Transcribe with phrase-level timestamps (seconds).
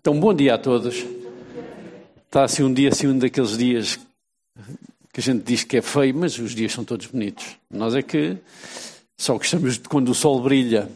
[0.00, 1.04] Então, bom dia a todos.
[2.24, 4.00] Está assim um dia, assim um daqueles dias
[5.12, 7.58] que a gente diz que é feio, mas os dias são todos bonitos.
[7.70, 8.38] Nós é que
[9.14, 10.88] só gostamos de quando o sol brilha,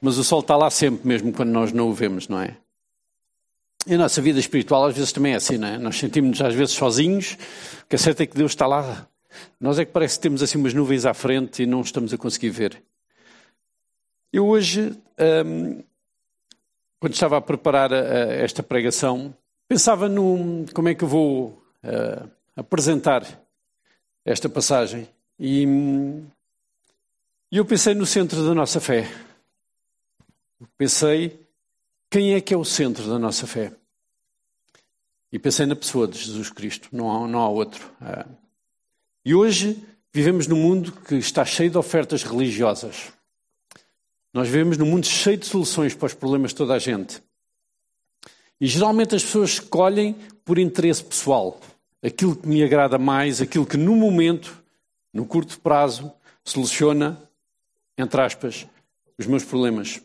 [0.00, 2.56] mas o sol está lá sempre, mesmo quando nós não o vemos, não é?
[3.88, 5.76] E a nossa vida espiritual às vezes também é assim, não é?
[5.76, 7.36] Nós sentimos-nos às vezes sozinhos,
[7.82, 9.04] o que é certo é que Deus está lá.
[9.58, 12.16] Nós é que parece que temos assim umas nuvens à frente e não estamos a
[12.16, 12.80] conseguir ver.
[14.32, 14.96] Eu hoje
[15.44, 15.82] hum,
[17.02, 22.30] quando estava a preparar uh, esta pregação, pensava no como é que eu vou uh,
[22.54, 23.26] apresentar
[24.24, 25.08] esta passagem.
[25.36, 26.24] E um,
[27.50, 29.12] eu pensei no centro da nossa fé.
[30.78, 31.44] Pensei
[32.08, 33.72] quem é que é o centro da nossa fé.
[35.32, 37.84] E pensei na pessoa de Jesus Cristo, não há, não há outro.
[38.00, 38.32] Uh,
[39.24, 39.84] e hoje
[40.14, 43.12] vivemos num mundo que está cheio de ofertas religiosas.
[44.32, 47.22] Nós vivemos num mundo cheio de soluções para os problemas de toda a gente.
[48.60, 50.14] E geralmente as pessoas escolhem
[50.44, 51.60] por interesse pessoal
[52.02, 54.62] aquilo que me agrada mais, aquilo que no momento,
[55.12, 56.12] no curto prazo,
[56.44, 57.20] soluciona,
[57.96, 58.66] entre aspas,
[59.18, 60.00] os meus problemas.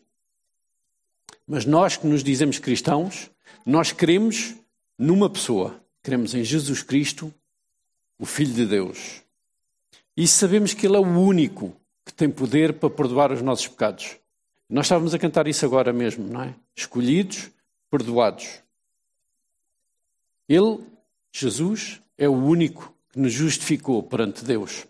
[1.47, 3.31] Mas nós que nos dizemos cristãos,
[3.65, 4.55] nós queremos
[4.97, 7.33] numa pessoa, queremos em Jesus Cristo,
[8.19, 9.21] o Filho de Deus.
[10.15, 14.17] E sabemos que Ele é o único que tem poder para perdoar os nossos pecados.
[14.69, 16.55] Nós estávamos a cantar isso agora mesmo, não é?
[16.75, 17.49] Escolhidos,
[17.89, 18.61] perdoados.
[20.47, 20.85] Ele,
[21.31, 24.85] Jesus, é o único que nos justificou perante Deus.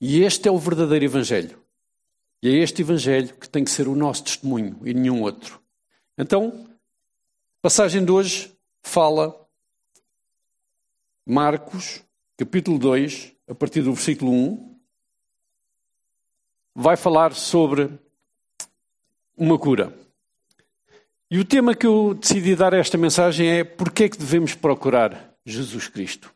[0.00, 1.62] E este é o verdadeiro Evangelho.
[2.42, 5.60] E é este Evangelho que tem que ser o nosso testemunho e nenhum outro.
[6.16, 9.48] Então, a passagem de hoje fala
[11.26, 12.02] Marcos,
[12.36, 14.80] capítulo 2, a partir do versículo 1,
[16.74, 17.98] vai falar sobre
[19.38, 19.92] uma cura.
[21.30, 24.54] E o tema que eu decidi dar a esta mensagem é porque é que devemos
[24.54, 26.32] procurar Jesus Cristo?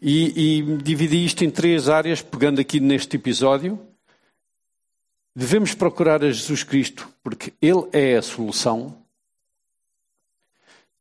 [0.00, 3.78] E, e dividi isto em três áreas, pegando aqui neste episódio.
[5.36, 8.96] Devemos procurar a Jesus Cristo porque Ele é a solução.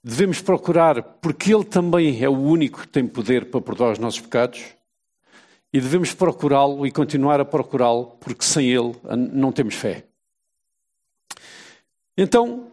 [0.03, 4.19] Devemos procurar porque Ele também é o único que tem poder para perdoar os nossos
[4.19, 4.63] pecados.
[5.73, 8.95] E devemos procurá-lo e continuar a procurá-lo, porque sem ele
[9.31, 10.05] não temos fé.
[12.15, 12.71] Então,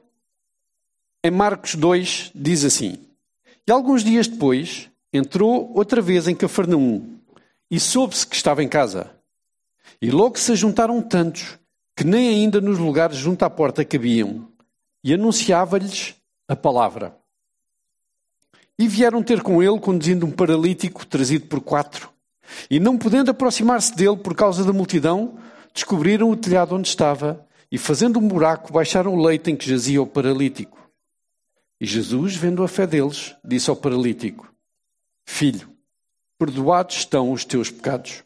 [1.25, 2.99] em Marcos 2, diz assim:
[3.67, 7.19] E alguns dias depois entrou outra vez em Cafarnaum
[7.71, 9.11] e soube-se que estava em casa.
[10.01, 11.59] E logo se juntaram tantos
[11.97, 14.49] que nem ainda nos lugares junto à porta cabiam,
[15.05, 16.15] e anunciava-lhes
[16.49, 17.15] a palavra.
[18.79, 22.11] E vieram ter com ele, conduzindo um paralítico trazido por quatro.
[22.71, 25.39] E não podendo aproximar-se dele por causa da multidão,
[25.73, 30.03] descobriram o telhado onde estava e, fazendo um buraco, baixaram o leito em que jazia
[30.03, 30.79] o paralítico.
[31.81, 34.53] E Jesus, vendo a fé deles, disse ao paralítico:
[35.25, 35.71] Filho,
[36.39, 38.23] perdoados estão os teus pecados.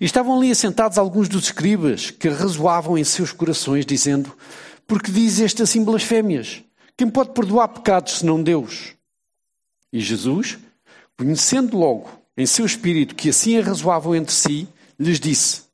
[0.00, 4.36] E estavam ali assentados alguns dos escribas que razoavam em seus corações, dizendo:
[4.86, 6.62] Porque diz este assim blasfémias?
[6.96, 8.94] Quem pode perdoar pecados senão Deus?
[9.92, 10.58] E Jesus,
[11.16, 14.66] conhecendo logo em seu espírito que assim arrazoavam entre si,
[14.98, 15.64] lhes disse: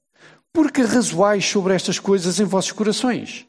[0.52, 3.46] Por que razoais sobre estas coisas em vossos corações?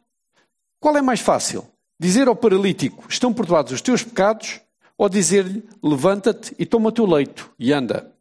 [0.80, 1.68] Qual é mais fácil?
[2.00, 4.62] Dizer ao paralítico: Estão perdoados os teus pecados?
[4.96, 8.14] Ou dizer-lhe: Levanta-te e toma o teu leito e anda?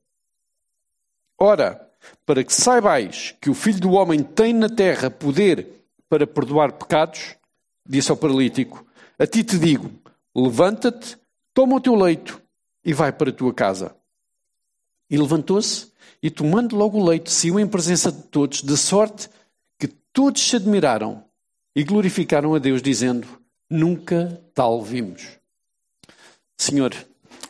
[1.38, 1.86] Ora,
[2.24, 7.36] para que saibais que o Filho do Homem tem na terra poder para perdoar pecados,
[7.86, 8.86] disse ao paralítico:
[9.18, 9.90] A ti te digo:
[10.34, 11.18] Levanta-te,
[11.52, 12.40] toma o teu leito
[12.82, 13.94] e vai para a tua casa.
[15.08, 19.28] E levantou-se e, tomando logo o leito, saiu em presença de todos, de sorte
[19.78, 21.24] que todos se admiraram
[21.74, 23.26] e glorificaram a Deus, dizendo:
[23.70, 25.38] Nunca tal vimos.
[26.56, 26.94] Senhor,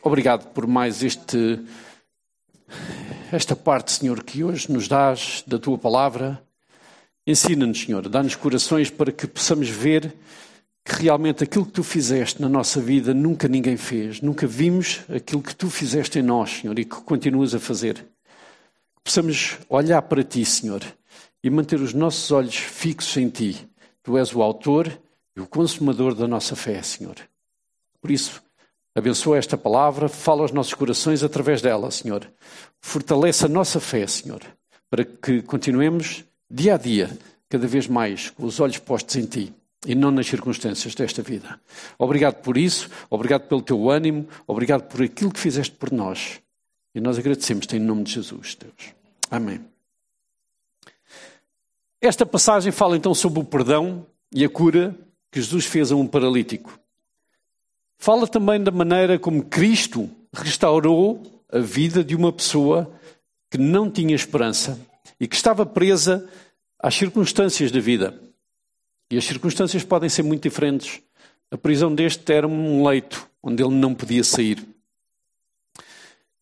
[0.03, 1.65] obrigado por mais este,
[3.33, 6.43] esta parte, Senhor, que hoje nos dás da tua palavra.
[7.27, 10.15] Ensina-nos, Senhor, dá-nos corações para que possamos ver
[10.87, 14.21] que realmente aquilo que tu fizeste na nossa vida nunca ninguém fez.
[14.21, 18.07] Nunca vimos aquilo que tu fizeste em nós, Senhor, e que continuas a fazer.
[19.03, 20.85] Possamos olhar para ti, Senhor,
[21.43, 23.69] e manter os nossos olhos fixos em ti.
[24.01, 24.97] Tu és o autor
[25.37, 27.17] e o consumador da nossa fé, Senhor.
[28.01, 28.41] Por isso,
[28.95, 32.31] abençoa esta palavra, fala aos nossos corações através dela, Senhor.
[32.81, 34.41] Fortalece a nossa fé, Senhor,
[34.89, 37.11] para que continuemos dia a dia,
[37.49, 39.53] cada vez mais, com os olhos postos em ti
[39.87, 41.59] e não nas circunstâncias desta vida.
[41.99, 46.41] Obrigado por isso, obrigado pelo teu ânimo, obrigado por aquilo que fizeste por nós.
[46.95, 48.95] E nós agradecemos-te em nome de Jesus, Deus.
[49.31, 49.61] Amém.
[52.01, 54.95] Esta passagem fala então sobre o perdão e a cura
[55.31, 56.79] que Jesus fez a um paralítico.
[57.97, 62.93] Fala também da maneira como Cristo restaurou a vida de uma pessoa
[63.51, 64.79] que não tinha esperança
[65.19, 66.29] e que estava presa
[66.79, 68.21] às circunstâncias da vida.
[69.11, 71.01] E as circunstâncias podem ser muito diferentes.
[71.51, 74.67] A prisão deste era um leito onde ele não podia sair.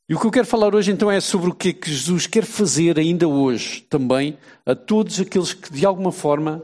[0.08, 2.26] E o que eu quero falar hoje então é sobre o que é que Jesus
[2.26, 6.62] quer fazer ainda hoje também a todos aqueles que de alguma forma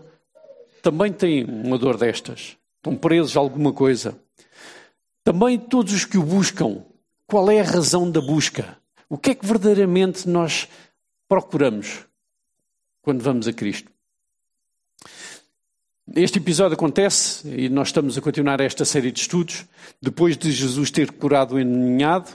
[0.83, 4.19] também têm uma dor destas, estão presos a alguma coisa.
[5.25, 6.83] Também todos os que o buscam,
[7.27, 8.77] qual é a razão da busca?
[9.09, 10.69] O que é que verdadeiramente nós
[11.29, 12.07] procuramos
[13.03, 13.91] quando vamos a Cristo?
[16.15, 19.65] Este episódio acontece, e nós estamos a continuar esta série de estudos,
[20.03, 22.33] depois de Jesus ter curado o enninhado,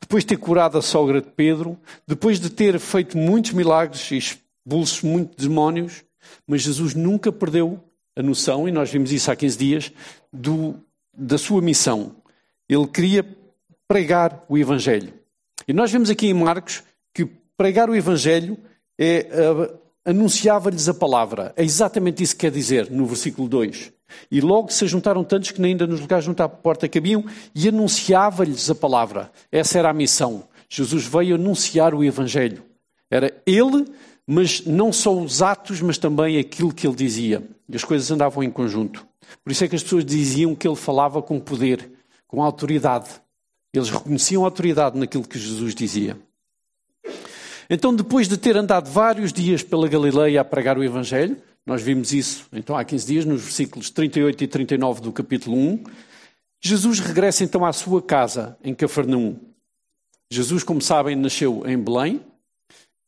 [0.00, 4.16] depois de ter curado a sogra de Pedro, depois de ter feito muitos milagres e
[4.16, 6.02] expulso muitos demónios,
[6.46, 7.78] mas Jesus nunca perdeu
[8.16, 9.92] a noção, e nós vimos isso há 15 dias,
[10.32, 10.74] do,
[11.12, 12.16] da sua missão.
[12.66, 13.22] Ele queria
[13.86, 15.12] pregar o Evangelho.
[15.68, 16.82] E nós vemos aqui em Marcos
[17.12, 18.56] que pregar o Evangelho
[18.98, 19.26] é
[20.04, 21.52] anunciava-lhes a palavra.
[21.56, 23.92] É exatamente isso que quer dizer no versículo 2.
[24.30, 27.24] E logo se juntaram tantos que nem ainda nos lugares junto à porta cabiam
[27.54, 29.30] e anunciava-lhes a palavra.
[29.52, 30.44] Essa era a missão.
[30.68, 32.62] Jesus veio anunciar o Evangelho.
[33.10, 33.86] Era ele,
[34.26, 37.42] mas não só os atos, mas também aquilo que ele dizia.
[37.68, 39.06] E as coisas andavam em conjunto.
[39.44, 41.90] Por isso é que as pessoas diziam que ele falava com poder,
[42.26, 43.10] com autoridade.
[43.72, 46.16] Eles reconheciam autoridade naquilo que Jesus dizia.
[47.72, 52.12] Então, depois de ter andado vários dias pela Galileia a pregar o Evangelho, nós vimos
[52.12, 55.84] isso então há 15 dias, nos versículos 38 e 39 do capítulo 1,
[56.60, 59.38] Jesus regressa então à sua casa em Cafarnaum.
[60.28, 62.20] Jesus, como sabem, nasceu em Belém,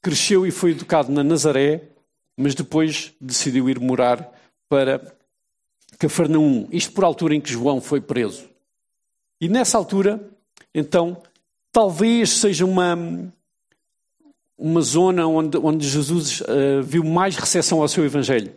[0.00, 1.88] cresceu e foi educado na Nazaré,
[2.36, 4.32] mas depois decidiu ir morar
[4.68, 5.12] para
[5.98, 6.68] Cafarnaum.
[6.70, 8.48] Isto por altura em que João foi preso.
[9.40, 10.24] E nessa altura,
[10.72, 11.20] então,
[11.72, 12.96] talvez seja uma,
[14.62, 18.52] uma zona onde, onde Jesus uh, viu mais recepção ao seu Evangelho.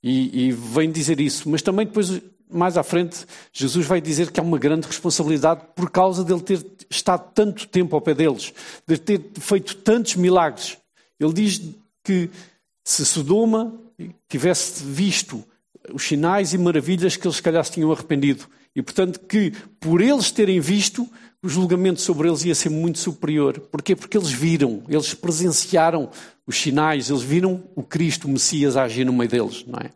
[0.00, 1.48] E, e, vem dizer isso.
[1.48, 5.90] Mas também depois, mais à frente, Jesus vai dizer que há uma grande responsabilidade por
[5.90, 8.54] causa dele ter estado tanto tempo ao pé deles,
[8.86, 10.78] de ter feito tantos milagres.
[11.18, 11.60] Ele diz
[12.04, 12.30] que
[12.84, 13.74] se Sodoma
[14.28, 15.42] tivesse visto
[15.92, 18.46] os sinais e maravilhas que eles se calhar se tinham arrependido.
[18.76, 19.50] E portanto que
[19.80, 21.08] por eles terem visto,
[21.42, 23.58] o julgamento sobre eles ia ser muito superior.
[23.58, 23.96] Porquê?
[23.96, 26.08] Porque eles viram, eles presenciaram
[26.46, 29.90] os sinais, eles viram o Cristo, o Messias, agir no meio deles, não é?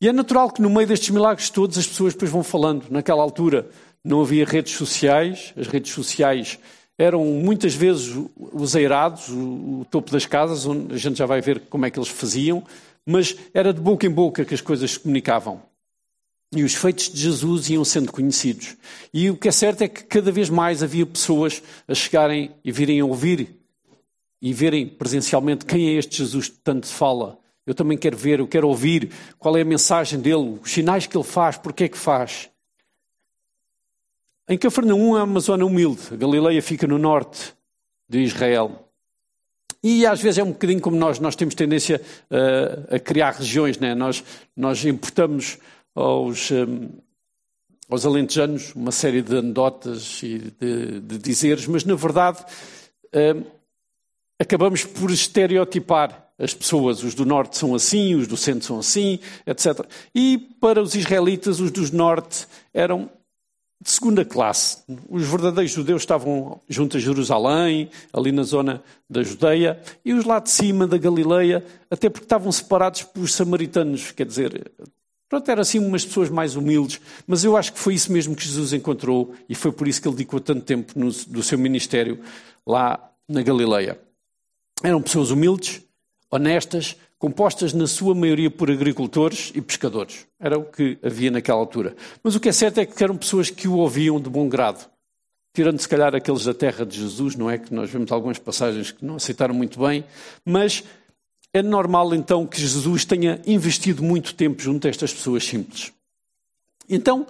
[0.00, 2.86] E é natural que no meio destes milagres todos as pessoas depois vão falando.
[2.90, 3.70] Naquela altura
[4.04, 6.58] não havia redes sociais, as redes sociais
[6.98, 11.60] eram muitas vezes os eirados, o, topo das casas, onde a gente já vai ver
[11.70, 12.64] como é que eles faziam,
[13.06, 15.62] mas era de boca em boca que as coisas se comunicavam.
[16.54, 18.76] E os feitos de Jesus iam sendo conhecidos.
[19.12, 22.70] E o que é certo é que cada vez mais havia pessoas a chegarem e
[22.70, 23.56] virem a ouvir
[24.40, 27.38] e verem presencialmente quem é este Jesus que tanto se fala.
[27.64, 31.16] Eu também quero ver, eu quero ouvir qual é a mensagem dele, os sinais que
[31.16, 32.50] ele faz, porque é que faz.
[34.48, 36.02] Em Cafarnaum é uma zona humilde.
[36.12, 37.54] A Galileia fica no norte
[38.08, 38.88] de Israel.
[39.82, 42.00] E às vezes é um bocadinho como nós, nós temos tendência
[42.30, 43.94] uh, a criar regiões, né?
[43.94, 44.22] nós,
[44.56, 45.58] nós importamos
[45.94, 46.88] aos, um,
[47.88, 52.44] aos alentejanos uma série de anedotas e de, de dizeres, mas na verdade
[53.14, 53.44] um,
[54.38, 57.02] acabamos por estereotipar as pessoas.
[57.02, 59.86] Os do norte são assim, os do centro são assim, etc.
[60.14, 63.08] E para os israelitas, os do norte eram
[63.80, 64.78] de segunda classe.
[65.08, 70.38] Os verdadeiros judeus estavam junto a Jerusalém, ali na zona da Judeia, e os lá
[70.38, 74.70] de cima da Galileia, até porque estavam separados pelos samaritanos, quer dizer,
[75.32, 78.44] Pronto, eram assim umas pessoas mais humildes, mas eu acho que foi isso mesmo que
[78.44, 82.20] Jesus encontrou e foi por isso que ele dedicou tanto tempo no, do seu ministério
[82.66, 83.98] lá na Galileia.
[84.84, 85.80] Eram pessoas humildes,
[86.30, 90.26] honestas, compostas na sua maioria por agricultores e pescadores.
[90.38, 91.96] Era o que havia naquela altura.
[92.22, 94.86] Mas o que é certo é que eram pessoas que o ouviam de bom grado.
[95.54, 97.56] Tirando se calhar aqueles da terra de Jesus, não é?
[97.56, 100.04] Que nós vemos algumas passagens que não aceitaram muito bem,
[100.44, 100.84] mas
[101.52, 105.92] é normal então que Jesus tenha investido muito tempo junto a estas pessoas simples.
[106.88, 107.26] Então,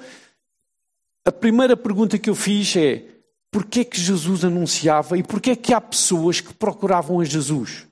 [1.24, 3.04] a primeira pergunta que eu fiz é:
[3.50, 7.86] porquê é que Jesus anunciava e porquê é que há pessoas que procuravam a Jesus?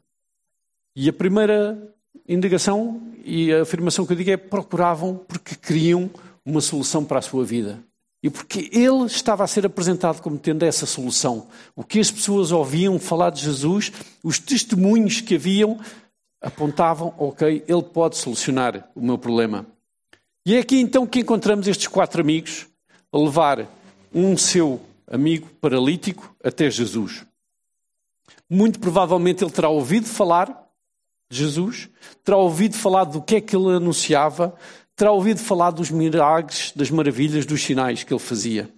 [0.94, 1.94] E a primeira
[2.28, 6.10] indagação e a afirmação que eu digo é: procuravam porque queriam
[6.44, 7.82] uma solução para a sua vida.
[8.22, 11.46] E porque ele estava a ser apresentado como tendo essa solução.
[11.74, 13.90] O que as pessoas ouviam falar de Jesus,
[14.22, 15.80] os testemunhos que haviam,
[16.40, 19.66] apontavam, ok, ele pode solucionar o meu problema.
[20.44, 22.66] E é aqui então que encontramos estes quatro amigos
[23.12, 23.66] a levar
[24.14, 27.24] um seu amigo paralítico até Jesus.
[28.48, 30.46] Muito provavelmente ele terá ouvido falar
[31.28, 31.88] de Jesus,
[32.24, 34.54] terá ouvido falar do que é que ele anunciava,
[34.96, 38.68] terá ouvido falar dos milagres, das maravilhas, dos sinais que ele fazia.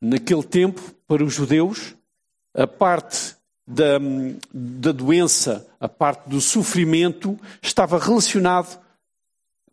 [0.00, 1.94] Naquele tempo, para os judeus,
[2.54, 3.98] a parte da,
[4.52, 8.80] da doença, a parte do sofrimento, estava relacionado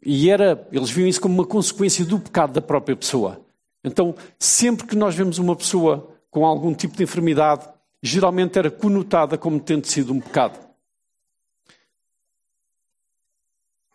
[0.04, 3.42] e era, eles viam isso como uma consequência do pecado da própria pessoa.
[3.84, 7.68] Então, sempre que nós vemos uma pessoa com algum tipo de enfermidade,
[8.02, 10.58] geralmente era conotada como tendo sido um pecado.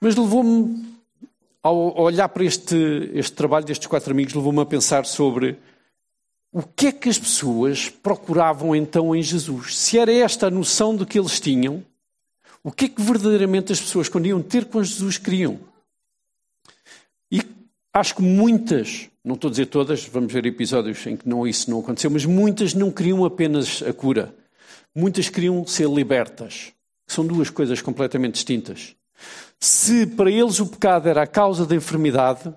[0.01, 0.99] Mas levou-me,
[1.63, 5.59] ao olhar para este, este trabalho destes quatro amigos, levou-me a pensar sobre
[6.54, 9.76] o que é que as pessoas procuravam então em Jesus.
[9.76, 11.84] Se era esta a noção de que eles tinham,
[12.62, 15.58] o que é que verdadeiramente as pessoas, quando iam ter com Jesus, queriam?
[17.28, 17.42] E
[17.92, 21.68] acho que muitas, não estou a dizer todas, vamos ver episódios em que não, isso
[21.68, 24.32] não aconteceu, mas muitas não queriam apenas a cura.
[24.94, 26.73] Muitas queriam ser libertas.
[27.04, 28.94] São duas coisas completamente distintas.
[29.58, 32.54] Se para eles o pecado era a causa da enfermidade,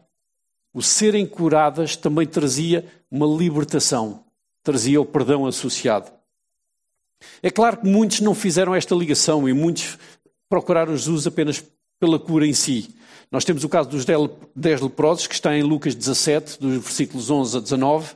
[0.77, 4.23] o serem curadas também trazia uma libertação,
[4.61, 6.11] trazia o perdão associado.
[7.41, 9.97] É claro que muitos não fizeram esta ligação e muitos
[10.47, 11.65] procuraram Jesus apenas
[11.99, 12.95] pela cura em si.
[13.31, 14.05] Nós temos o caso dos
[14.55, 18.15] dez leprosos, que está em Lucas 17, dos versículos 11 a 19,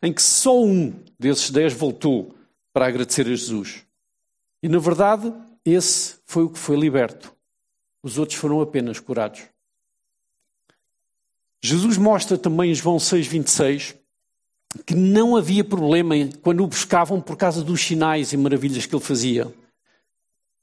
[0.00, 2.36] em que só um desses dez voltou
[2.72, 3.82] para agradecer a Jesus.
[4.62, 5.34] E, na verdade,
[5.64, 7.34] esse foi o que foi liberto.
[8.00, 9.55] Os outros foram apenas curados.
[11.66, 13.94] Jesus mostra também em João 6, 26
[14.84, 19.02] que não havia problema quando o buscavam por causa dos sinais e maravilhas que ele
[19.02, 19.52] fazia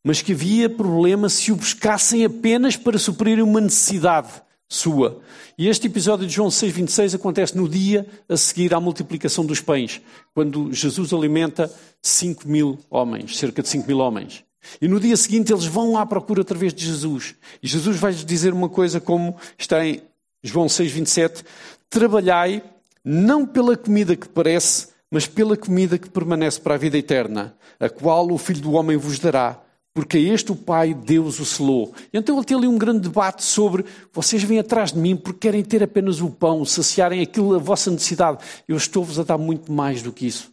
[0.04, 4.30] mas que havia problema se o buscassem apenas para suprir uma necessidade
[4.68, 5.22] sua.
[5.58, 10.02] E este episódio de João 6,26 acontece no dia a seguir à multiplicação dos pães,
[10.34, 14.44] quando Jesus alimenta 5 mil homens, cerca de 5 mil homens.
[14.82, 17.36] E no dia seguinte eles vão à procura através de Jesus.
[17.62, 20.02] E Jesus vai-lhes dizer uma coisa como está em
[20.44, 21.44] João 6,27:
[21.90, 22.62] Trabalhai
[23.04, 27.90] não pela comida que parece, mas pela comida que permanece para a vida eterna, a
[27.90, 31.94] qual o Filho do Homem vos dará porque este o Pai, Deus, o selou.
[32.12, 35.64] Então ele tem ali um grande debate sobre vocês vêm atrás de mim porque querem
[35.64, 38.40] ter apenas o pão, saciarem aquilo, a vossa necessidade.
[38.68, 40.52] Eu estou-vos a dar muito mais do que isso.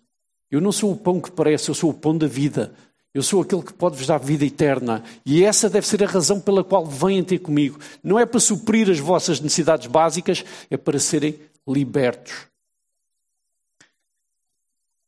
[0.50, 2.75] Eu não sou o pão que parece, eu sou o pão da vida.
[3.12, 5.02] Eu sou aquele que pode vos dar vida eterna.
[5.26, 7.78] E essa deve ser a razão pela qual vêm ter comigo.
[8.02, 12.46] Não é para suprir as vossas necessidades básicas, é para serem libertos.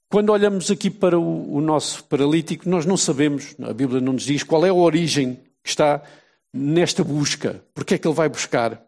[0.08, 4.24] Quando olhamos aqui para o, o, nosso paralítico, nós não sabemos, a Bíblia não nos
[4.24, 6.02] diz qual é a origem que está
[6.52, 8.82] nesta busca, porque é que ele vai buscar.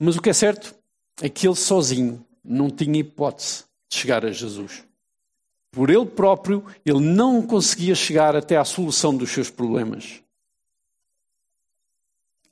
[0.00, 0.74] Mas o que é certo
[1.20, 4.82] é que ele sozinho não tinha hipótese de chegar a Jesus.
[5.72, 10.22] Por ele próprio, ele não conseguia chegar até à solução dos seus problemas.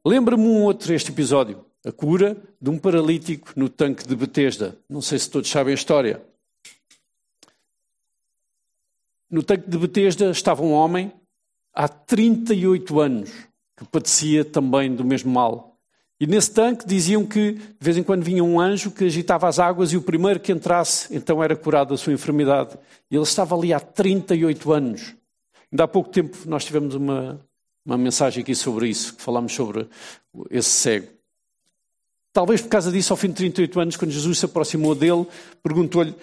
[0.04, 4.76] Lembra-me um outro este episódio a cura de um paralítico no tanque de Betesda.
[4.88, 6.22] Não sei se todos sabem a história.
[9.30, 11.12] No tanque de Betesda estava um homem
[11.72, 13.30] há 38 anos
[13.76, 15.69] que padecia também do mesmo mal.
[16.20, 19.58] E nesse tanque diziam que de vez em quando vinha um anjo que agitava as
[19.58, 22.76] águas e o primeiro que entrasse então era curado da sua enfermidade.
[23.10, 25.14] E ele estava ali há 38 anos.
[25.72, 27.40] Ainda há pouco tempo nós tivemos uma,
[27.86, 29.88] uma mensagem aqui sobre isso, que falámos sobre
[30.50, 31.08] esse cego.
[32.34, 35.26] Talvez por causa disso, ao fim de 38 anos, quando Jesus se aproximou dele,
[35.62, 36.14] perguntou-lhe: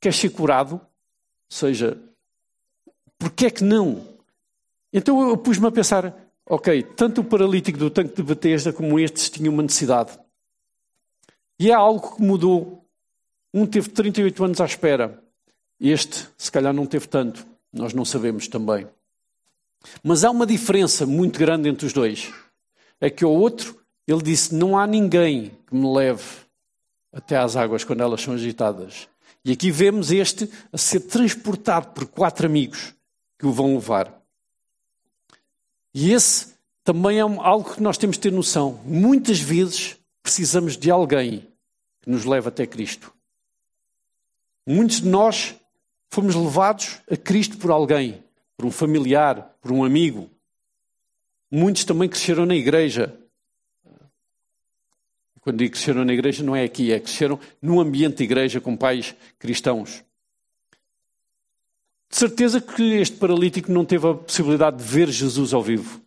[0.00, 0.74] Queres ser curado?
[0.74, 0.80] Ou
[1.50, 1.98] seja,
[3.18, 4.06] porquê é que não?
[4.92, 6.14] Então eu pus-me a pensar:
[6.46, 10.18] ok, tanto o paralítico do tanque de Betesda como estes tinham uma necessidade.
[11.58, 12.84] E é algo que mudou.
[13.52, 15.22] Um teve 38 anos à espera,
[15.80, 17.46] este, se calhar, não teve tanto.
[17.72, 18.86] Nós não sabemos também.
[20.02, 22.32] Mas há uma diferença muito grande entre os dois.
[23.00, 26.24] É que o outro ele disse: Não há ninguém que me leve
[27.12, 29.08] até às águas quando elas são agitadas.
[29.44, 32.94] E aqui vemos este a ser transportado por quatro amigos
[33.38, 34.23] que o vão levar.
[35.94, 38.80] E esse também é algo que nós temos de ter noção.
[38.84, 41.48] Muitas vezes precisamos de alguém
[42.02, 43.12] que nos leve até Cristo.
[44.66, 45.54] Muitos de nós
[46.10, 48.22] fomos levados a Cristo por alguém,
[48.56, 50.28] por um familiar, por um amigo.
[51.50, 53.16] Muitos também cresceram na igreja
[55.44, 58.74] quando digo cresceram na igreja, não é aqui, é cresceram num ambiente de igreja com
[58.74, 60.02] pais cristãos.
[62.14, 66.00] De certeza que este paralítico não teve a possibilidade de ver Jesus ao vivo.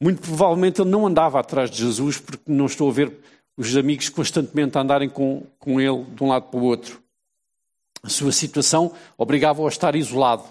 [0.00, 3.12] Muito provavelmente ele não andava atrás de Jesus, porque não estou a ver
[3.56, 7.02] os amigos constantemente andarem com, com ele de um lado para o outro.
[8.04, 10.44] A sua situação obrigava-o a estar isolado.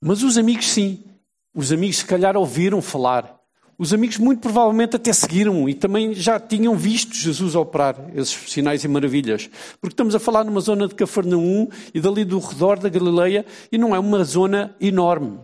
[0.00, 1.04] Mas os amigos, sim.
[1.52, 3.37] Os amigos, se calhar, ouviram falar.
[3.78, 8.82] Os amigos, muito provavelmente, até seguiram e também já tinham visto Jesus operar esses sinais
[8.82, 9.48] e maravilhas.
[9.80, 13.78] Porque estamos a falar numa zona de Cafarnaum e dali do redor da Galileia e
[13.78, 15.38] não é uma zona enorme.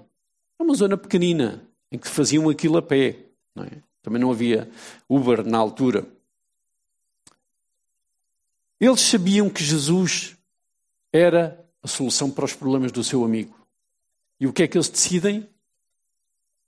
[0.58, 1.62] É uma zona pequenina
[1.92, 3.18] em que faziam aquilo a pé.
[3.54, 3.70] Não é?
[4.02, 4.68] Também não havia
[5.08, 6.04] Uber na altura.
[8.80, 10.36] Eles sabiam que Jesus
[11.12, 13.54] era a solução para os problemas do seu amigo.
[14.40, 15.48] E o que é que eles decidem?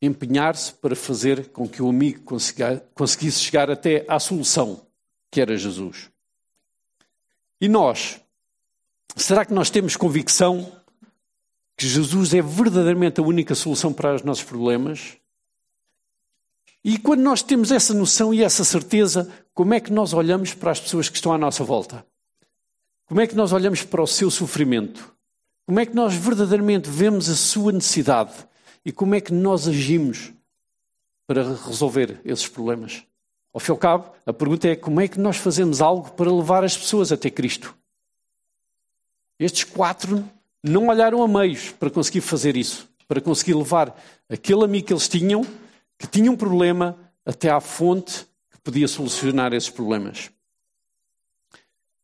[0.00, 2.22] Empenhar-se para fazer com que o amigo
[2.94, 4.86] conseguisse chegar até à solução,
[5.30, 6.10] que era Jesus.
[7.60, 8.20] E nós?
[9.16, 10.70] Será que nós temos convicção
[11.76, 15.16] que Jesus é verdadeiramente a única solução para os nossos problemas?
[16.84, 20.70] E quando nós temos essa noção e essa certeza, como é que nós olhamos para
[20.70, 22.06] as pessoas que estão à nossa volta?
[23.06, 25.14] Como é que nós olhamos para o seu sofrimento?
[25.64, 28.32] Como é que nós verdadeiramente vemos a sua necessidade?
[28.86, 30.32] E como é que nós agimos
[31.26, 33.02] para resolver esses problemas?
[33.52, 36.30] Ao fim e ao cabo, a pergunta é como é que nós fazemos algo para
[36.30, 37.76] levar as pessoas até Cristo?
[39.40, 40.24] Estes quatro
[40.62, 45.08] não olharam a meios para conseguir fazer isso, para conseguir levar aquele amigo que eles
[45.08, 45.44] tinham
[45.98, 50.30] que tinha um problema até à fonte que podia solucionar esses problemas.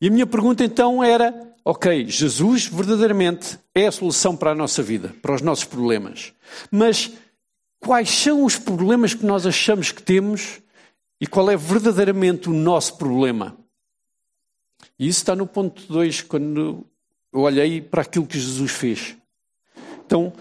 [0.01, 4.83] E a minha pergunta então era: ok, Jesus verdadeiramente é a solução para a nossa
[4.83, 6.33] vida, para os nossos problemas.
[6.71, 7.13] Mas
[7.81, 10.61] quais são os problemas que nós achamos que temos
[11.21, 13.57] e qual é verdadeiramente o nosso problema?
[14.99, 16.87] E isso está no ponto 2, quando
[17.33, 19.17] eu olhei para aquilo que Jesus fez.
[20.05, 20.33] Então,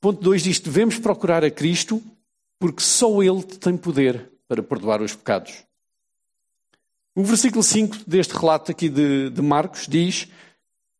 [0.00, 2.02] ponto 2 diz: devemos procurar a Cristo
[2.58, 5.64] porque só Ele tem poder para perdoar os pecados.
[7.14, 10.28] O versículo 5 deste relato aqui de, de Marcos diz: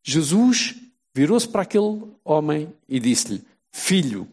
[0.09, 0.77] Jesus
[1.13, 4.29] virou-se para aquele homem e disse-lhe: Filho,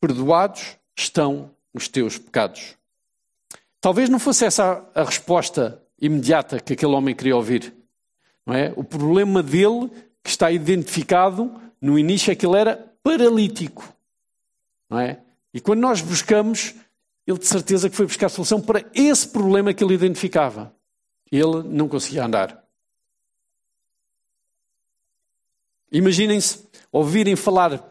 [0.00, 2.76] perdoados estão os teus pecados.
[3.80, 7.74] Talvez não fosse essa a resposta imediata que aquele homem queria ouvir.
[8.46, 8.72] Não é?
[8.76, 9.90] O problema dele,
[10.22, 13.92] que está identificado no início, é que ele era paralítico.
[14.88, 15.20] Não é?
[15.52, 16.72] E quando nós buscamos,
[17.26, 20.72] ele de certeza que foi buscar a solução para esse problema que ele identificava.
[21.32, 22.64] Ele não conseguia andar.
[25.90, 27.82] Imaginem-se ouvirem falar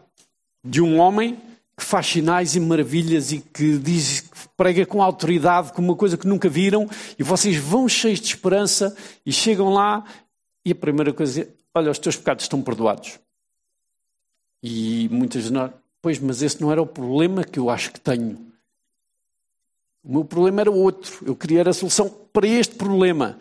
[0.64, 1.38] de um homem
[1.78, 6.18] que faz sinais e maravilhas e que diz que prega com autoridade, com uma coisa
[6.18, 10.04] que nunca viram, e vocês vão cheios de esperança e chegam lá
[10.66, 13.20] e a primeira coisa é: olha, os teus pecados estão perdoados.
[14.62, 18.00] E muitas de nós, Pois, mas esse não era o problema que eu acho que
[18.00, 18.40] tenho.
[20.04, 21.26] O meu problema era outro.
[21.26, 23.38] Eu queria a solução para este problema.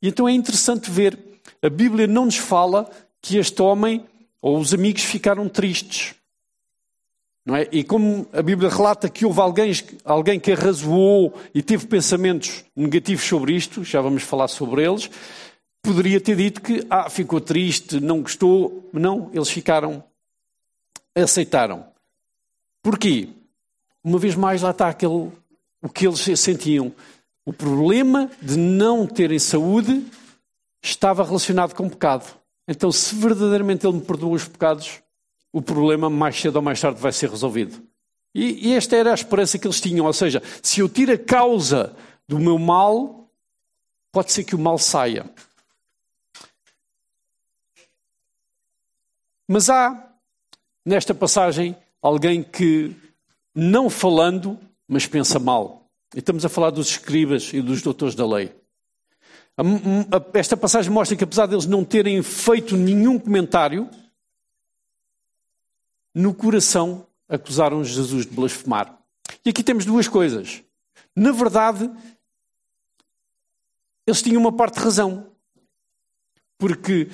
[0.00, 1.18] E então é interessante ver,
[1.62, 2.90] a Bíblia não nos fala
[3.22, 4.04] que este homem
[4.42, 6.14] ou os amigos ficaram tristes.
[7.46, 7.68] Não é?
[7.72, 9.72] E como a Bíblia relata que houve alguém,
[10.04, 15.08] alguém que arrazoou e teve pensamentos negativos sobre isto, já vamos falar sobre eles,
[15.82, 18.88] poderia ter dito que ah, ficou triste, não gostou.
[18.92, 20.04] Não, eles ficaram,
[21.14, 21.86] aceitaram.
[22.82, 23.28] Porquê?
[24.04, 25.30] Uma vez mais, lá está aquele,
[25.80, 26.92] o que eles sentiam.
[27.44, 30.04] O problema de não terem saúde
[30.80, 32.41] estava relacionado com o pecado.
[32.72, 35.02] Então, se verdadeiramente Ele me perdoa os pecados,
[35.52, 37.86] o problema mais cedo ou mais tarde vai ser resolvido.
[38.34, 40.06] E, e esta era a esperança que eles tinham.
[40.06, 41.94] Ou seja, se eu tiro a causa
[42.26, 43.30] do meu mal,
[44.10, 45.30] pode ser que o mal saia.
[49.46, 50.10] Mas há,
[50.82, 52.96] nesta passagem, alguém que,
[53.54, 54.58] não falando,
[54.88, 55.90] mas pensa mal.
[56.14, 58.61] E estamos a falar dos escribas e dos doutores da lei.
[60.34, 63.88] Esta passagem mostra que, apesar deles não terem feito nenhum comentário,
[66.14, 68.98] no coração acusaram Jesus de blasfemar.
[69.44, 70.62] E aqui temos duas coisas.
[71.14, 71.90] Na verdade,
[74.06, 75.26] eles tinham uma parte de razão.
[76.58, 77.10] Porque,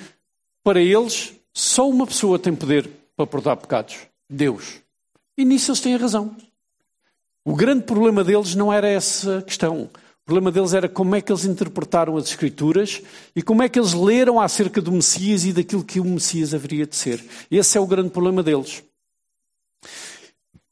[0.63, 3.97] para eles, só uma pessoa tem poder para perdoar pecados.
[4.29, 4.81] Deus.
[5.37, 6.35] E nisso eles têm razão.
[7.43, 9.89] O grande problema deles não era essa questão.
[10.29, 13.01] O problema deles era como é que eles interpretaram as Escrituras
[13.35, 16.85] e como é que eles leram acerca do Messias e daquilo que o Messias haveria
[16.85, 17.25] de ser.
[17.49, 18.83] Esse é o grande problema deles.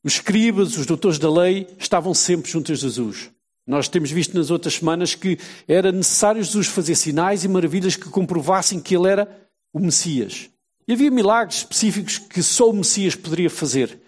[0.03, 3.31] Os escribas, os doutores da lei, estavam sempre junto a Jesus.
[3.65, 8.09] Nós temos visto nas outras semanas que era necessário Jesus fazer sinais e maravilhas que
[8.09, 10.51] comprovassem que ele era o Messias.
[10.87, 13.99] E havia milagres específicos que só o Messias poderia fazer.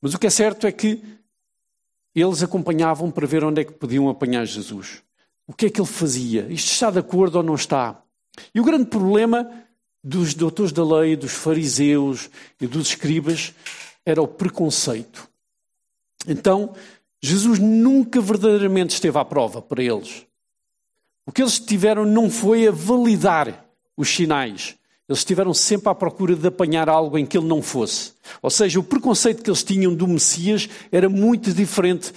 [0.00, 1.17] Mas o que é certo é que
[2.20, 5.02] eles acompanhavam para ver onde é que podiam apanhar Jesus.
[5.46, 6.46] O que é que ele fazia?
[6.50, 8.02] Isto está de acordo ou não está?
[8.54, 9.50] E o grande problema
[10.02, 13.54] dos doutores da lei, dos fariseus e dos escribas
[14.04, 15.28] era o preconceito.
[16.26, 16.74] Então,
[17.22, 20.26] Jesus nunca verdadeiramente esteve à prova para eles.
[21.26, 24.77] O que eles tiveram não foi a validar os sinais.
[25.08, 28.12] Eles estiveram sempre à procura de apanhar algo em que ele não fosse.
[28.42, 32.12] Ou seja, o preconceito que eles tinham do Messias era muito diferente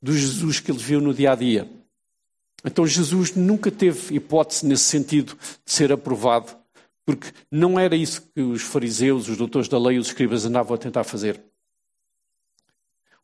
[0.00, 1.70] do Jesus que eles viam no dia a dia.
[2.64, 6.56] Então Jesus nunca teve hipótese nesse sentido de ser aprovado,
[7.04, 10.78] porque não era isso que os fariseus, os doutores da lei os escribas andavam a
[10.78, 11.42] tentar fazer.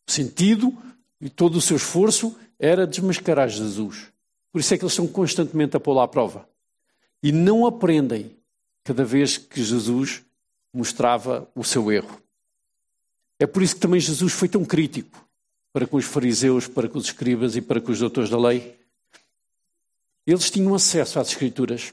[0.06, 0.76] O sentido
[1.20, 4.08] e todo o seu esforço era desmascarar Jesus.
[4.52, 6.48] Por isso é que eles estão constantemente a pô-lo à prova.
[7.22, 8.35] E não aprendem
[8.86, 10.22] cada vez que Jesus
[10.72, 12.22] mostrava o seu erro.
[13.36, 15.26] É por isso que também Jesus foi tão crítico
[15.72, 18.78] para com os fariseus, para com os escribas e para com os doutores da lei.
[20.24, 21.92] Eles tinham acesso às Escrituras,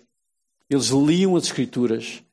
[0.70, 2.24] eles liam as Escrituras,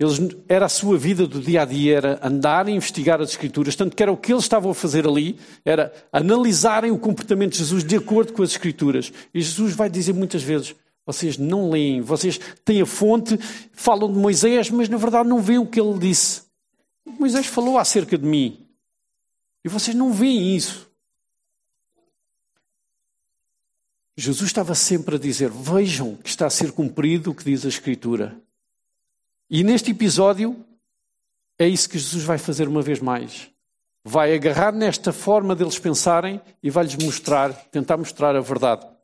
[0.00, 3.76] eles, era a sua vida do dia a dia, era andar e investigar as Escrituras,
[3.76, 7.58] tanto que era o que eles estavam a fazer ali, era analisarem o comportamento de
[7.58, 9.12] Jesus de acordo com as Escrituras.
[9.32, 10.74] E Jesus vai dizer muitas vezes:
[11.08, 13.38] vocês não leem, vocês têm a fonte,
[13.72, 16.42] falam de Moisés, mas na verdade não veem o que ele disse.
[17.02, 18.68] Moisés falou acerca de mim.
[19.64, 20.86] E vocês não veem isso.
[24.18, 27.70] Jesus estava sempre a dizer: Vejam que está a ser cumprido o que diz a
[27.70, 28.38] Escritura.
[29.48, 30.62] E neste episódio
[31.58, 33.50] é isso que Jesus vai fazer uma vez mais.
[34.04, 38.97] Vai agarrar nesta forma deles pensarem e vai-lhes mostrar, tentar mostrar a verdade.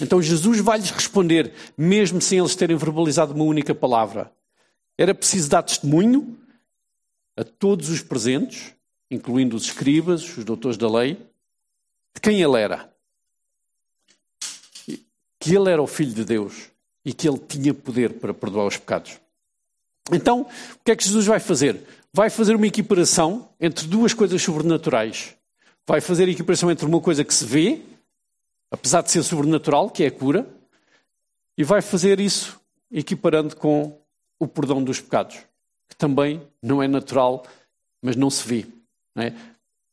[0.00, 4.32] Então Jesus vai-lhes responder, mesmo sem eles terem verbalizado uma única palavra.
[4.96, 6.38] Era preciso dar testemunho
[7.36, 8.72] a todos os presentes,
[9.10, 11.14] incluindo os escribas, os doutores da lei,
[12.14, 12.92] de quem ele era.
[15.38, 16.70] Que ele era o Filho de Deus
[17.04, 19.18] e que ele tinha poder para perdoar os pecados.
[20.12, 21.82] Então, o que é que Jesus vai fazer?
[22.12, 25.34] Vai fazer uma equiparação entre duas coisas sobrenaturais.
[25.86, 27.82] Vai fazer a equiparação entre uma coisa que se vê,
[28.74, 30.44] apesar de ser sobrenatural, que é a cura,
[31.56, 32.60] e vai fazer isso
[32.90, 33.96] equiparando com
[34.38, 35.36] o perdão dos pecados,
[35.88, 37.46] que também não é natural,
[38.02, 38.66] mas não se vê.
[39.14, 39.32] Não é?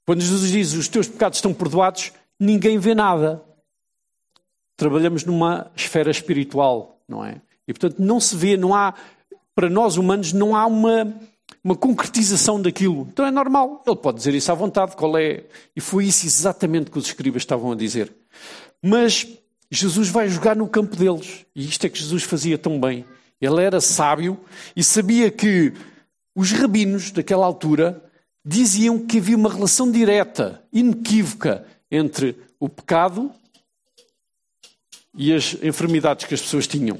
[0.03, 3.43] Quando Jesus diz os teus pecados estão perdoados, ninguém vê nada.
[4.75, 7.39] Trabalhamos numa esfera espiritual, não é?
[7.67, 8.95] E portanto não se vê, não há
[9.53, 11.13] para nós humanos não há uma,
[11.63, 13.07] uma concretização daquilo.
[13.11, 15.43] Então é normal, ele pode dizer isso à vontade, qual é.
[15.75, 18.11] E foi isso exatamente que os escribas estavam a dizer.
[18.81, 19.27] Mas
[19.69, 21.45] Jesus vai jogar no campo deles.
[21.55, 23.05] E isto é que Jesus fazia tão bem.
[23.39, 24.39] Ele era sábio
[24.75, 25.73] e sabia que
[26.35, 28.03] os rabinos daquela altura
[28.43, 33.31] diziam que havia uma relação direta, inequívoca, entre o pecado
[35.15, 36.97] e as enfermidades que as pessoas tinham.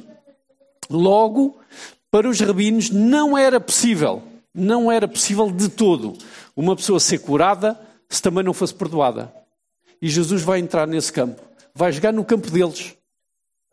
[0.89, 1.57] Logo,
[2.09, 4.21] para os rabinos não era possível,
[4.53, 6.17] não era possível de todo
[6.55, 9.33] uma pessoa ser curada se também não fosse perdoada.
[10.01, 11.41] E Jesus vai entrar nesse campo,
[11.73, 12.97] vai jogar no campo deles.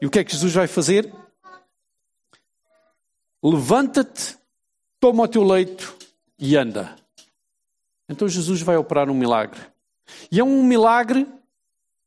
[0.01, 1.13] E o que é que Jesus vai fazer?
[3.43, 4.37] Levanta-te,
[5.01, 5.97] toma o teu leito
[6.39, 6.97] e anda.
[8.09, 9.61] Então Jesus vai operar um milagre.
[10.31, 11.27] E é um milagre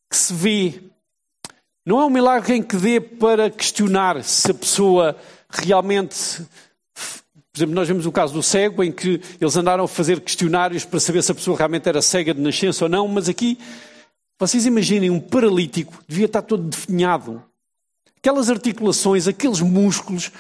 [0.09, 0.81] que se vê.
[1.85, 5.15] Não é um milagre em que dê para questionar se a pessoa
[5.49, 6.45] realmente.
[6.93, 10.85] Por exemplo, nós vemos o caso do cego, em que eles andaram a fazer questionários
[10.85, 13.59] para saber se a pessoa realmente era cega de nascença ou não, mas aqui,
[14.47, 17.43] vocês imaginem um paralítico, devia estar todo definhado.
[18.17, 20.31] Aquelas articulações, aqueles músculos,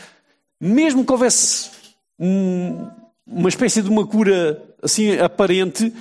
[0.59, 1.69] mesmo que houvesse
[2.19, 2.89] um,
[3.27, 5.93] uma espécie de uma cura assim aparente,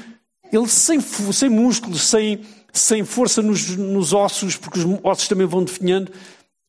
[0.51, 2.41] ele sem, sem músculos, sem,
[2.73, 6.11] sem força nos, nos ossos, porque os ossos também vão definhando,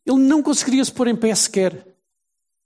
[0.06, 1.88] ele não conseguiria se pôr em pé sequer.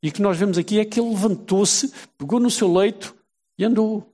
[0.01, 3.15] E o que nós vemos aqui é que ele levantou-se, pegou no seu leito
[3.59, 4.11] e andou.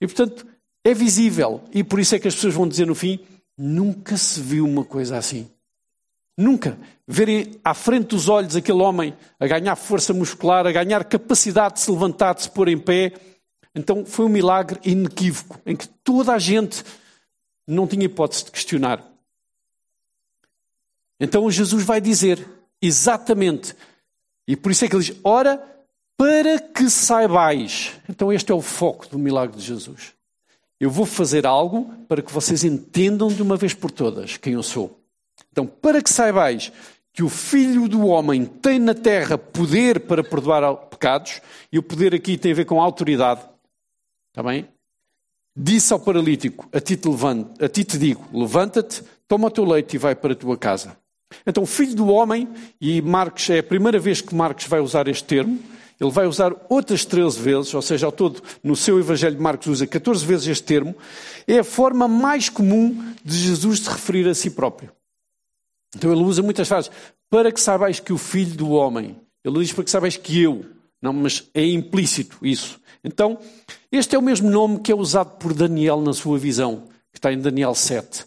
[0.00, 0.46] E portanto,
[0.82, 1.60] é visível.
[1.72, 3.20] E por isso é que as pessoas vão dizer no fim:
[3.58, 5.50] nunca se viu uma coisa assim.
[6.36, 6.78] Nunca.
[7.06, 11.80] Verem à frente dos olhos aquele homem a ganhar força muscular, a ganhar capacidade de
[11.80, 13.12] se levantar, de se pôr em pé.
[13.74, 16.84] Então foi um milagre inequívoco, em que toda a gente
[17.66, 19.04] não tinha hipótese de questionar.
[21.18, 22.46] Então Jesus vai dizer
[22.80, 23.74] exatamente
[24.48, 25.62] e por isso é que ele diz: ora,
[26.16, 27.92] para que saibais.
[28.08, 30.14] Então, este é o foco do milagre de Jesus.
[30.80, 34.62] Eu vou fazer algo para que vocês entendam de uma vez por todas quem eu
[34.62, 35.00] sou.
[35.50, 36.72] Então, para que saibais
[37.12, 41.40] que o Filho do Homem tem na terra poder para perdoar pecados,
[41.72, 43.40] e o poder aqui tem a ver com autoridade,
[44.30, 44.68] está bem?
[45.58, 49.64] disse ao paralítico: A ti te, levanto, a ti te digo, levanta-te, toma o teu
[49.64, 50.96] leite e vai para a tua casa.
[51.46, 52.48] Então, filho do homem,
[52.80, 55.58] e Marcos é a primeira vez que Marcos vai usar este termo,
[56.00, 59.66] ele vai usar outras 13 vezes, ou seja, ao todo, no seu Evangelho de Marcos
[59.66, 60.94] usa 14 vezes este termo,
[61.46, 64.92] é a forma mais comum de Jesus se referir a si próprio.
[65.96, 66.90] Então ele usa muitas frases.
[67.28, 69.16] Para que saibais que o Filho do Homem.
[69.44, 70.64] Ele diz para que saibais que eu.
[71.02, 72.80] Não, mas é implícito isso.
[73.02, 73.38] Então,
[73.90, 77.32] este é o mesmo nome que é usado por Daniel na sua visão, que está
[77.32, 78.24] em Daniel 7.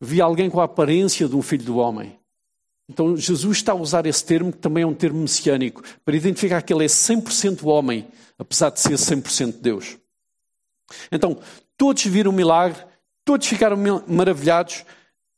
[0.00, 2.18] Vi alguém com a aparência de um filho do homem.
[2.88, 6.60] Então, Jesus está a usar esse termo, que também é um termo messiânico, para identificar
[6.62, 8.06] que ele é 100% homem,
[8.38, 9.96] apesar de ser 100% Deus.
[11.10, 11.38] Então,
[11.78, 12.78] todos viram o milagre,
[13.24, 14.84] todos ficaram maravilhados,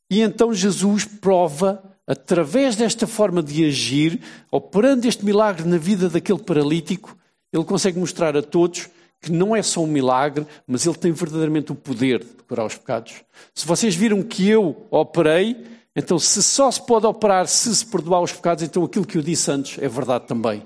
[0.09, 6.39] e então Jesus prova, através desta forma de agir, operando este milagre na vida daquele
[6.39, 7.17] paralítico,
[7.51, 8.89] ele consegue mostrar a todos
[9.21, 12.75] que não é só um milagre, mas ele tem verdadeiramente o poder de curar os
[12.75, 13.23] pecados.
[13.53, 15.65] Se vocês viram que eu operei,
[15.99, 19.21] então se só se pode operar se se perdoar os pecados, então aquilo que eu
[19.23, 20.63] disse antes é verdade também.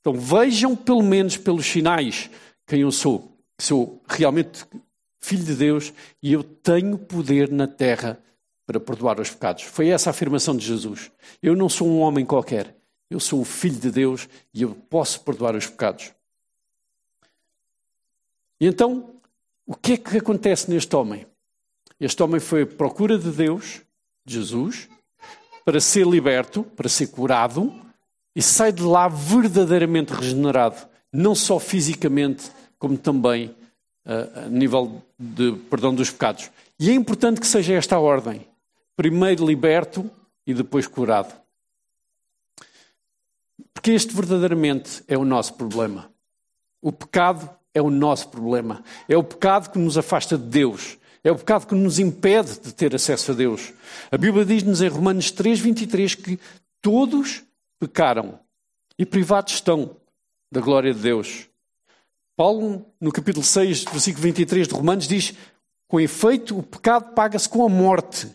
[0.00, 2.28] Então vejam pelo menos pelos sinais
[2.66, 3.34] quem eu sou.
[3.58, 4.66] Sou realmente
[5.18, 8.22] filho de Deus e eu tenho poder na terra
[8.66, 9.62] para perdoar os pecados.
[9.62, 11.10] Foi essa a afirmação de Jesus.
[11.42, 12.76] Eu não sou um homem qualquer.
[13.08, 16.12] Eu sou o filho de Deus e eu posso perdoar os pecados.
[18.60, 19.14] E então,
[19.64, 21.26] o que é que acontece neste homem?
[21.98, 23.80] Este homem foi à procura de Deus,
[24.26, 24.88] Jesus,
[25.64, 27.72] para ser liberto, para ser curado,
[28.34, 33.54] e sai de lá verdadeiramente regenerado, não só fisicamente, como também
[34.04, 36.50] uh, a nível de perdão dos pecados.
[36.78, 38.46] E é importante que seja esta a ordem:
[38.94, 40.10] primeiro liberto
[40.46, 41.34] e depois curado.
[43.72, 46.10] Porque este verdadeiramente é o nosso problema.
[46.82, 48.82] O pecado é o nosso problema.
[49.08, 50.98] É o pecado que nos afasta de Deus.
[51.26, 53.72] É o pecado que nos impede de ter acesso a Deus.
[54.12, 56.38] A Bíblia diz-nos em Romanos 3, 23 que
[56.80, 57.42] todos
[57.80, 58.38] pecaram
[58.96, 59.96] e privados estão
[60.52, 61.48] da glória de Deus.
[62.36, 65.34] Paulo, no capítulo 6, versículo 23 de Romanos, diz:
[65.88, 68.30] Com efeito, o pecado paga-se com a morte,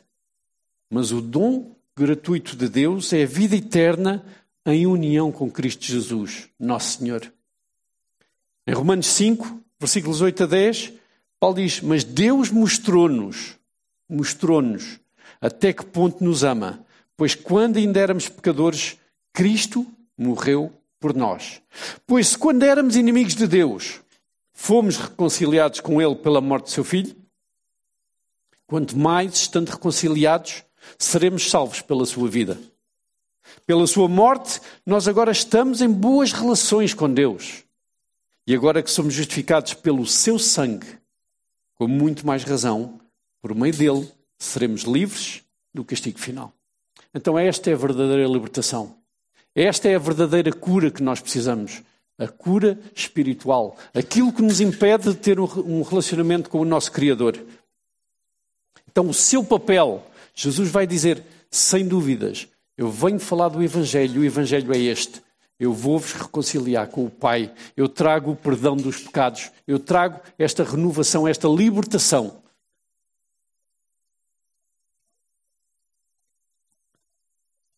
[0.89, 4.21] mas o dom gratuito de Deus é a vida eterna
[4.65, 7.31] em união com Cristo Jesus, nosso Senhor.
[8.67, 10.99] Em Romanos 5, versículos 8 a 10,
[11.41, 13.57] Paulo diz: Mas Deus mostrou-nos,
[14.07, 14.99] mostrou-nos
[15.41, 16.85] até que ponto nos ama,
[17.17, 18.95] pois quando ainda éramos pecadores,
[19.33, 21.59] Cristo morreu por nós.
[22.05, 24.01] Pois se quando éramos inimigos de Deus,
[24.53, 27.15] fomos reconciliados com Ele pela morte de seu Filho,
[28.67, 30.63] quanto mais, estando reconciliados,
[30.99, 32.59] seremos salvos pela sua vida.
[33.65, 37.63] Pela sua morte, nós agora estamos em boas relações com Deus.
[38.45, 41.00] E agora que somos justificados pelo seu sangue,
[41.81, 43.01] com muito mais razão,
[43.41, 45.41] por meio dele, seremos livres
[45.73, 46.53] do castigo final.
[47.11, 48.97] Então, esta é a verdadeira libertação.
[49.55, 51.81] Esta é a verdadeira cura que nós precisamos.
[52.19, 53.75] A cura espiritual.
[53.95, 57.43] Aquilo que nos impede de ter um relacionamento com o nosso Criador.
[58.87, 64.23] Então, o seu papel, Jesus vai dizer, sem dúvidas, eu venho falar do Evangelho, o
[64.23, 65.19] Evangelho é este.
[65.61, 67.53] Eu vou-vos reconciliar com o Pai.
[67.77, 69.51] Eu trago o perdão dos pecados.
[69.67, 72.41] Eu trago esta renovação, esta libertação.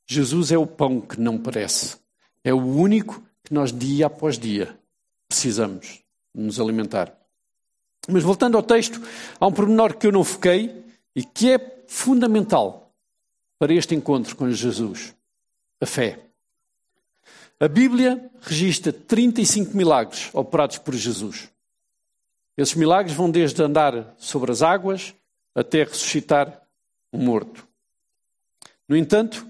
[0.08, 1.98] Jesus é o pão que não parece.
[2.41, 4.80] É o único que nós, dia após dia,
[5.28, 6.02] precisamos
[6.34, 7.13] nos alimentar.
[8.08, 9.02] Mas voltando ao texto,
[9.38, 12.96] há um pormenor que eu não foquei e que é fundamental
[13.60, 15.13] para este encontro com Jesus:
[15.82, 16.30] a fé.
[17.63, 21.47] A Bíblia registra 35 milagres operados por Jesus.
[22.58, 25.15] Esses milagres vão desde andar sobre as águas
[25.56, 26.62] até ressuscitar
[27.13, 27.65] um morto.
[28.86, 29.47] No entanto,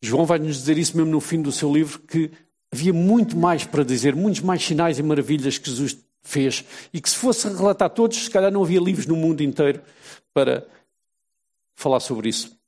[0.00, 2.30] João vai nos dizer isso mesmo no fim do seu livro, que
[2.72, 7.10] havia muito mais para dizer, muitos mais sinais e maravilhas que Jesus fez, e que
[7.10, 9.82] se fosse relatar todos, se calhar não havia livros no mundo inteiro
[10.32, 10.66] para
[11.74, 12.61] falar sobre isso.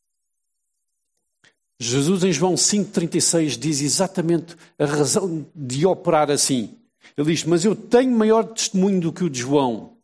[1.79, 6.77] Jesus em João 5,36 diz exatamente a razão de operar assim.
[7.17, 9.97] Ele diz: Mas eu tenho maior testemunho do que o de João.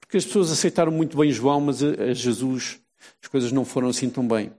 [0.00, 2.78] Porque as pessoas aceitaram muito bem João, mas a Jesus
[3.22, 4.52] as coisas não foram assim tão bem.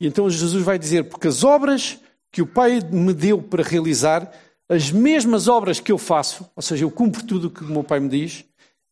[0.00, 1.98] E então Jesus vai dizer: Porque as obras
[2.30, 4.30] que o Pai me deu para realizar,
[4.68, 7.82] as mesmas obras que eu faço, ou seja, eu cumpro tudo o que o meu
[7.82, 8.44] Pai me diz,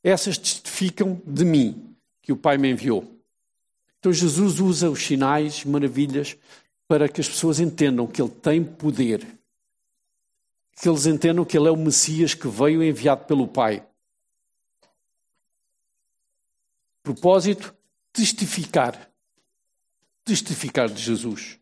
[0.03, 3.16] essas testificam de mim, que o Pai me enviou.
[4.07, 6.37] Então Jesus usa os sinais, maravilhas,
[6.87, 9.27] para que as pessoas entendam que Ele tem poder.
[10.81, 13.85] Que eles entendam que Ele é o Messias que veio enviado pelo Pai.
[17.03, 17.75] Propósito:
[18.13, 19.11] testificar.
[20.25, 21.59] Testificar de Jesus.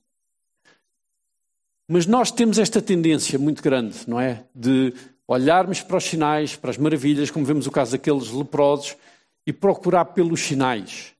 [1.89, 4.45] Mas nós temos esta tendência muito grande, não é?
[4.55, 4.93] De
[5.27, 8.99] olharmos para os sinais, para as maravilhas, como vemos o caso daqueles leprosos,
[9.47, 11.14] e procurar pelos sinais.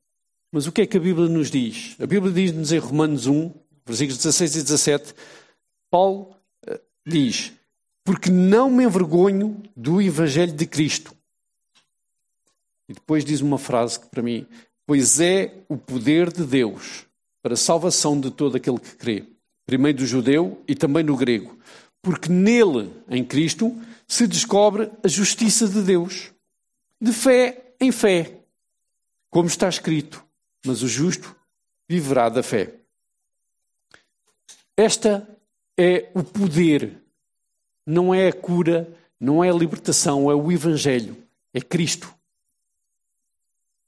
[0.55, 1.97] Mas o que é que a Bíblia nos diz?
[1.99, 3.53] A Bíblia diz-nos em Romanos 1,
[3.85, 5.15] versículos 16 e 17,
[5.91, 6.33] Paulo
[6.65, 7.53] eh, diz:
[8.05, 11.13] Porque não me envergonho do Evangelho de Cristo.
[12.89, 14.47] E depois diz uma frase que para mim,
[14.87, 17.05] pois é o poder de Deus
[17.43, 19.25] para a salvação de todo aquele que crê,
[19.67, 21.59] primeiro do judeu e também do grego,
[22.01, 26.31] porque nele, em Cristo, se descobre a justiça de Deus,
[27.01, 28.39] de fé em fé,
[29.29, 30.25] como está escrito,
[30.65, 31.35] mas o justo
[31.89, 32.75] viverá da fé.
[34.77, 35.29] Esta
[35.79, 36.99] é o poder,
[37.87, 41.17] não é a cura, não é a libertação, é o Evangelho,
[41.53, 42.13] é Cristo.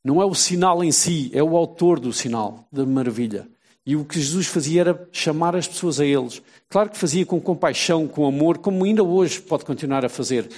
[0.04, 3.48] Não é o sinal em si, é o autor do sinal, da maravilha.
[3.84, 6.40] E o que Jesus fazia era chamar as pessoas a eles.
[6.68, 10.48] Claro que fazia com compaixão, com amor, como ainda hoje pode continuar a fazer.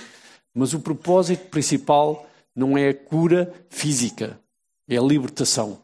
[0.54, 4.38] Mas o propósito principal não é a cura física,
[4.88, 5.78] é a libertação.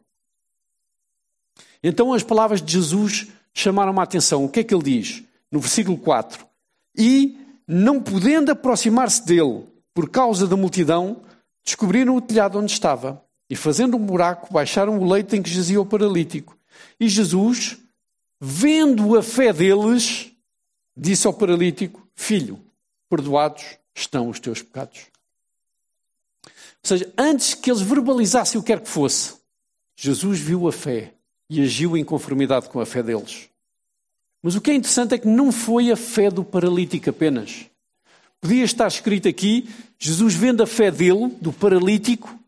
[1.86, 4.42] Então as palavras de Jesus chamaram a atenção.
[4.42, 5.22] O que é que ele diz?
[5.52, 6.46] No versículo 4:
[6.96, 11.20] E, não podendo aproximar-se dele por causa da multidão,
[11.62, 15.78] descobriram o telhado onde estava e, fazendo um buraco, baixaram o leito em que jazia
[15.78, 16.56] o paralítico.
[16.98, 17.76] E Jesus,
[18.40, 20.32] vendo a fé deles,
[20.96, 22.58] disse ao paralítico: Filho,
[23.10, 23.62] perdoados
[23.94, 25.02] estão os teus pecados.
[26.46, 29.34] Ou seja, antes que eles verbalizassem o que quer que fosse,
[29.96, 31.13] Jesus viu a fé
[31.48, 33.48] e agiu em conformidade com a fé deles.
[34.42, 37.66] Mas o que é interessante é que não foi a fé do paralítico apenas.
[38.40, 42.38] Podia estar escrito aqui: Jesus, vendo a fé dele, do paralítico,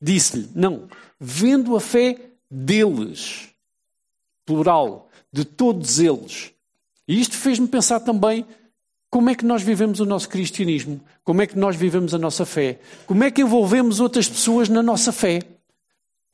[0.00, 0.88] disse-lhe: Não,
[1.20, 2.18] vendo a fé
[2.50, 3.48] deles,
[4.46, 6.52] plural, de todos eles.
[7.06, 8.46] E isto fez-me pensar também
[9.10, 12.44] como é que nós vivemos o nosso cristianismo, como é que nós vivemos a nossa
[12.46, 15.40] fé, como é que envolvemos outras pessoas na nossa fé.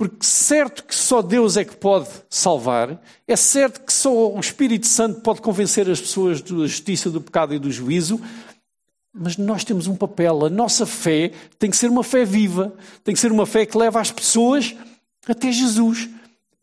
[0.02, 4.88] Porque certo que só Deus é que pode salvar, é certo que só o Espírito
[4.88, 8.20] Santo pode convencer as pessoas da justiça, do pecado e do juízo,
[9.14, 10.44] mas nós temos um papel.
[10.44, 13.78] A nossa fé tem que ser uma fé viva, tem que ser uma fé que
[13.78, 14.74] leva as pessoas
[15.24, 16.08] até Jesus.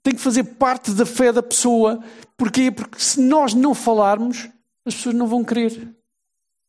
[0.04, 2.04] Tem que fazer parte da fé da pessoa.
[2.36, 2.69] Porquê?
[2.69, 4.49] Porque se nós não falarmos,
[4.86, 5.88] as pessoas não vão crer.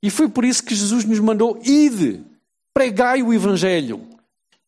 [0.01, 2.23] E foi por isso que Jesus nos mandou: ide,
[2.73, 4.07] pregai o Evangelho,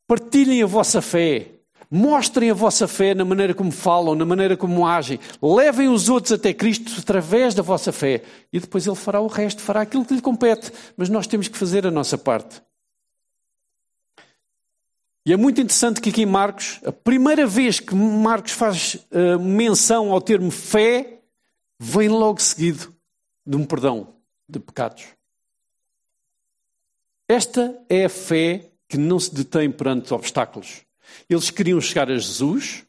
[0.09, 1.62] partilhem a vossa fé,
[1.95, 5.21] Mostrem a vossa fé na maneira como falam, na maneira como agem.
[5.43, 8.23] Levem os outros até Cristo através da vossa fé.
[8.51, 10.73] E depois Ele fará o resto, fará aquilo que lhe compete.
[10.97, 12.63] Mas nós temos que fazer a nossa parte.
[15.27, 19.39] E é muito interessante que aqui em Marcos, a primeira vez que Marcos faz uh,
[19.39, 21.21] menção ao termo fé,
[21.79, 22.91] vem logo seguido
[23.47, 24.15] de um perdão
[24.49, 25.05] de pecados.
[27.29, 30.87] Esta é a fé que não se detém perante obstáculos.
[31.29, 32.85] Eles queriam chegar a Jesus.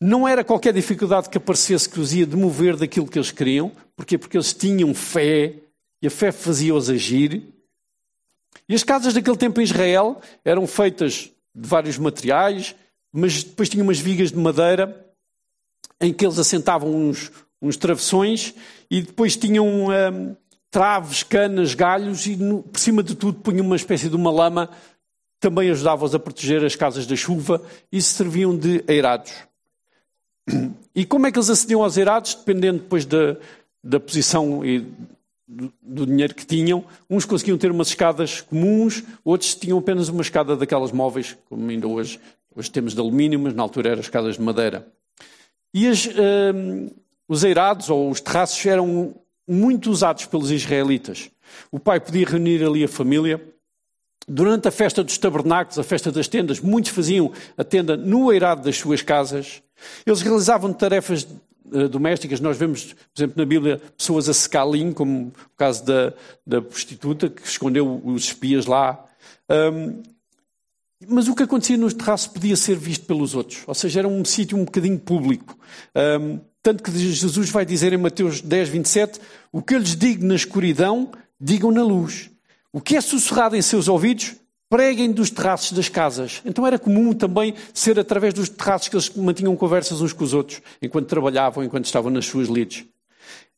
[0.00, 3.72] Não era qualquer dificuldade que aparecesse que os ia demover daquilo que eles queriam.
[3.96, 4.16] Porquê?
[4.16, 5.54] Porque eles tinham fé
[6.02, 7.42] e a fé fazia-os agir.
[8.68, 12.74] E as casas daquele tempo em Israel eram feitas de vários materiais,
[13.12, 15.06] mas depois tinham umas vigas de madeira
[16.00, 18.54] em que eles assentavam uns, uns travessões
[18.90, 20.36] e depois tinham hum,
[20.70, 24.70] traves, canas, galhos e no, por cima de tudo punham uma espécie de uma lama
[25.40, 29.32] também ajudava-os a proteger as casas da chuva e serviam de eirados.
[30.94, 32.34] E como é que eles acediam aos eirados?
[32.34, 33.36] Dependendo depois da,
[33.82, 34.86] da posição e
[35.48, 36.84] do, do, dinheiro que tinham.
[37.08, 41.88] Uns conseguiam ter umas escadas comuns, outros tinham apenas uma escada daquelas móveis, como ainda
[41.88, 42.20] hoje.
[42.54, 44.86] Hoje temos de alumínio, mas na altura eram escadas de madeira.
[45.72, 46.90] E as, hum,
[47.28, 49.14] os eirados ou os terraços eram
[49.48, 51.30] muito usados pelos israelitas.
[51.70, 53.40] O pai podia reunir ali a família
[54.32, 58.62] Durante a festa dos tabernáculos, a festa das tendas, muitos faziam a tenda no eirado
[58.62, 59.60] das suas casas.
[60.06, 61.26] Eles realizavam tarefas
[61.72, 62.38] uh, domésticas.
[62.38, 66.12] Nós vemos, por exemplo, na Bíblia, pessoas a secar linho, como o caso da,
[66.46, 69.04] da prostituta que escondeu os espias lá.
[69.50, 70.00] Um,
[71.08, 73.64] mas o que acontecia nos terraços podia ser visto pelos outros.
[73.66, 75.58] Ou seja, era um sítio um bocadinho público.
[76.20, 79.20] Um, tanto que Jesus vai dizer em Mateus 10, 27,
[79.50, 81.10] o que eu lhes digo na escuridão,
[81.40, 82.30] digam na luz.
[82.72, 84.34] O que é sussurrado em seus ouvidos,
[84.68, 86.40] preguem dos terraços das casas.
[86.44, 90.32] Então era comum também ser através dos terraços que eles mantinham conversas uns com os
[90.32, 92.84] outros, enquanto trabalhavam, enquanto estavam nas suas lides.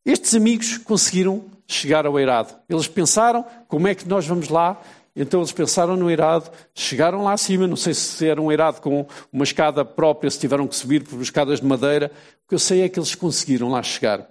[0.05, 2.55] Estes amigos conseguiram chegar ao eirado.
[2.69, 4.81] Eles pensaram como é que nós vamos lá
[5.15, 9.07] então eles pensaram no eirado, chegaram lá acima, não sei se era um eirado com
[9.31, 12.11] uma escada própria, se tiveram que subir por escadas de madeira.
[12.45, 14.27] O que eu sei é que eles conseguiram lá chegar.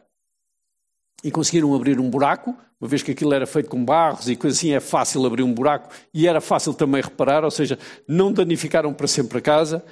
[1.24, 4.58] E conseguiram abrir um buraco, uma vez que aquilo era feito com barros e coisa
[4.58, 7.78] assim, é fácil abrir um buraco e era fácil também reparar, ou seja,
[8.08, 9.86] não danificaram para sempre a casa,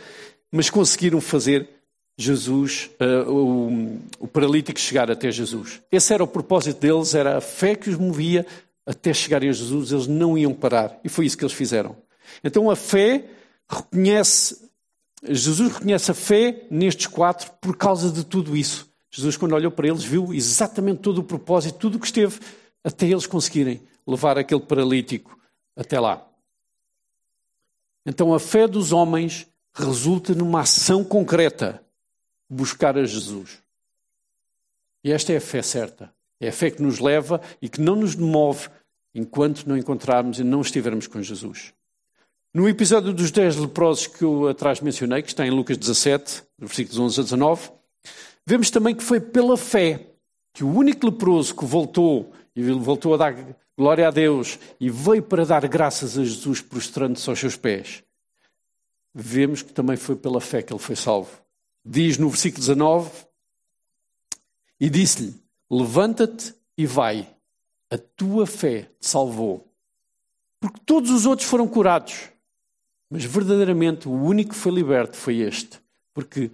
[0.52, 1.70] mas conseguiram fazer
[2.18, 5.82] Jesus, uh, o, o paralítico chegar até Jesus.
[5.92, 8.46] Esse era o propósito deles, era a fé que os movia
[8.86, 11.00] até chegarem a Jesus, eles não iam parar.
[11.04, 11.96] E foi isso que eles fizeram.
[12.44, 13.24] Então a fé
[13.70, 14.68] reconhece,
[15.24, 18.90] Jesus reconhece a fé nestes quatro por causa de tudo isso.
[19.12, 22.40] Jesus, quando olhou para eles, viu exatamente todo o propósito, tudo o que esteve
[22.84, 25.38] até eles conseguirem levar aquele paralítico
[25.76, 26.26] até lá.
[28.06, 31.84] Então a fé dos homens resulta numa ação concreta,
[32.50, 33.62] buscar a Jesus.
[35.04, 36.14] E esta é a fé certa.
[36.40, 38.70] É a fé que nos leva e que não nos move
[39.14, 41.74] enquanto não encontrarmos e não estivermos com Jesus.
[42.54, 46.98] No episódio dos dez leprosos que eu atrás mencionei, que está em Lucas 17, versículos
[46.98, 47.72] 11 a 19,
[48.46, 50.08] vemos também que foi pela fé
[50.54, 53.36] que o único leproso que voltou e voltou a dar
[53.78, 58.04] glória a Deus e veio para dar graças a Jesus prostrando-se aos seus pés.
[59.14, 61.32] Vemos que também foi pela fé que ele foi salvo.
[61.86, 63.10] Diz no versículo 19:
[64.80, 65.34] E disse-lhe:
[65.72, 67.28] Levanta-te e vai,
[67.90, 69.66] a tua fé te salvou.
[70.60, 72.30] Porque todos os outros foram curados,
[73.10, 75.80] mas verdadeiramente o único que foi liberto foi este,
[76.14, 76.52] porque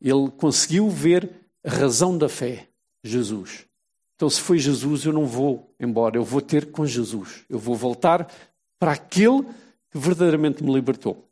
[0.00, 1.30] ele conseguiu ver
[1.64, 2.68] a razão da fé,
[3.02, 3.65] Jesus.
[4.16, 7.44] Então, se foi Jesus, eu não vou embora, eu vou ter com Jesus.
[7.50, 8.32] Eu vou voltar
[8.78, 9.42] para aquele
[9.90, 11.28] que verdadeiramente me libertou.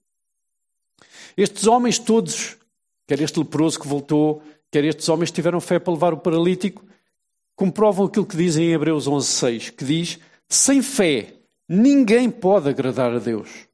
[1.35, 2.57] Estes homens todos,
[3.07, 6.85] quer este leproso que voltou, quer estes homens que tiveram fé para levar o paralítico,
[7.57, 10.19] comprovam aquilo que diz em Hebreus 11:6, que diz:
[10.49, 11.35] sem fé
[11.69, 13.67] ninguém pode agradar a Deus.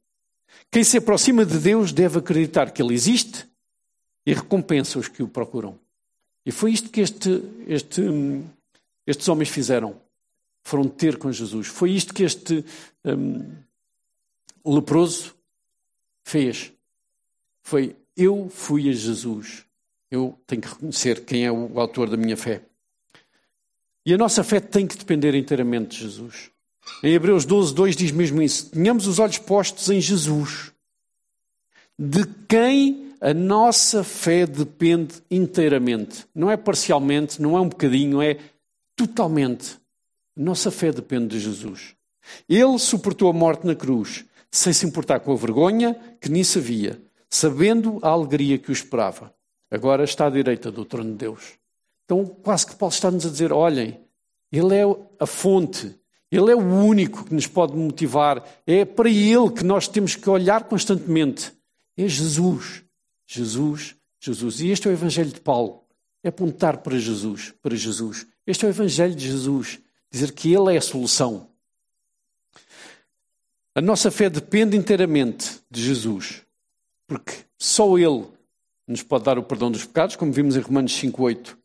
[0.71, 3.45] Quem se aproxima de Deus deve acreditar que Ele existe
[4.25, 5.77] e recompensa os que o procuram.
[6.45, 8.01] E foi isto que este, este,
[9.11, 10.01] estes homens fizeram.
[10.63, 11.67] Foram ter com Jesus.
[11.67, 12.65] Foi isto que este
[13.05, 13.55] um,
[14.65, 15.35] leproso
[16.23, 16.71] fez.
[17.63, 19.65] Foi eu fui a Jesus.
[20.09, 22.61] Eu tenho que reconhecer quem é o autor da minha fé.
[24.05, 26.51] E a nossa fé tem que depender inteiramente de Jesus.
[27.03, 28.71] Em Hebreus 12, 2 diz mesmo isso.
[28.71, 30.71] Tenhamos os olhos postos em Jesus,
[31.97, 36.25] de quem a nossa fé depende inteiramente.
[36.33, 38.37] Não é parcialmente, não é um bocadinho, é
[39.07, 39.79] totalmente.
[40.35, 41.95] Nossa fé depende de Jesus.
[42.47, 47.01] Ele suportou a morte na cruz, sem se importar com a vergonha que nisso havia,
[47.29, 49.33] sabendo a alegria que o esperava.
[49.69, 51.57] Agora está à direita do trono de Deus.
[52.05, 53.99] Então, quase que Paulo está-nos a dizer: olhem,
[54.51, 54.83] Ele é
[55.19, 55.95] a fonte,
[56.29, 60.29] Ele é o único que nos pode motivar, é para Ele que nós temos que
[60.29, 61.51] olhar constantemente.
[61.97, 62.83] É Jesus,
[63.25, 64.59] Jesus, Jesus.
[64.59, 65.83] E este é o Evangelho de Paulo:
[66.23, 68.27] é apontar para Jesus, para Jesus.
[68.45, 69.79] Este é o Evangelho de Jesus,
[70.11, 71.47] dizer que Ele é a solução.
[73.73, 76.41] A nossa fé depende inteiramente de Jesus,
[77.07, 78.25] porque só Ele
[78.87, 81.55] nos pode dar o perdão dos pecados, como vimos em Romanos 5,8.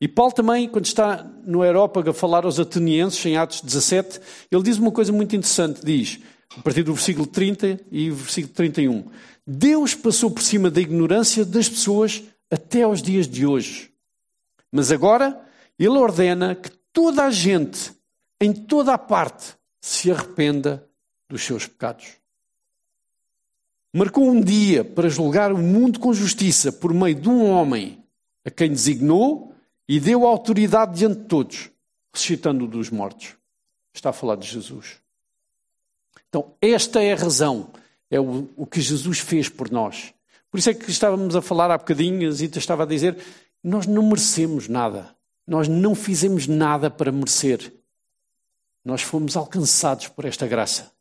[0.00, 4.18] E Paulo também, quando está no Aerópago a falar aos atenienses, em Atos 17,
[4.50, 6.18] ele diz uma coisa muito interessante, diz,
[6.56, 9.04] a partir do versículo 30 e versículo 31,
[9.46, 13.90] Deus passou por cima da ignorância das pessoas até aos dias de hoje.
[14.72, 15.38] Mas agora,
[15.80, 17.90] Ele ordena que toda a gente,
[18.38, 20.86] em toda a parte, se arrependa
[21.26, 22.18] dos seus pecados.
[23.90, 28.04] Marcou um dia para julgar o mundo com justiça por meio de um homem
[28.44, 29.54] a quem designou
[29.88, 31.70] e deu autoridade diante de todos,
[32.12, 33.34] ressuscitando dos mortos.
[33.94, 35.00] Está a falar de Jesus.
[36.28, 37.72] Então, esta é a razão,
[38.10, 40.12] é o, o que Jesus fez por nós.
[40.50, 43.16] Por isso é que estávamos a falar há bocadinho, a Zita estava a dizer,
[43.64, 45.18] nós não merecemos nada.
[45.50, 47.72] Nós não fizemos nada para merecer.
[48.84, 50.92] Nós fomos alcançados por esta graça.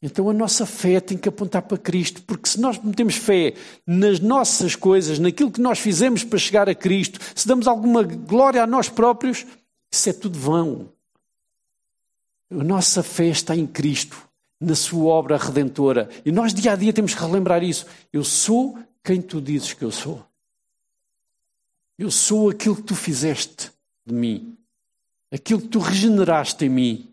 [0.00, 4.20] Então a nossa fé tem que apontar para Cristo, porque se nós metemos fé nas
[4.20, 8.66] nossas coisas, naquilo que nós fizemos para chegar a Cristo, se damos alguma glória a
[8.66, 9.44] nós próprios,
[9.90, 10.88] isso é tudo vão.
[12.48, 14.16] A nossa fé está em Cristo,
[14.60, 16.08] na sua obra redentora.
[16.24, 17.86] E nós dia a dia temos que relembrar isso.
[18.12, 20.24] Eu sou quem tu dizes que eu sou.
[21.98, 23.70] Eu sou aquilo que tu fizeste
[24.04, 24.56] de mim.
[25.32, 27.08] Aquilo que tu regeneraste em mim.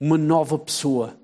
[0.00, 1.18] Uma nova pessoa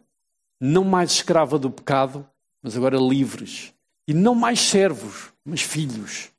[0.60, 2.26] não mais escrava do pecado,
[2.62, 3.72] mas agora livres.
[4.08, 6.30] E não mais servos, mas filhos.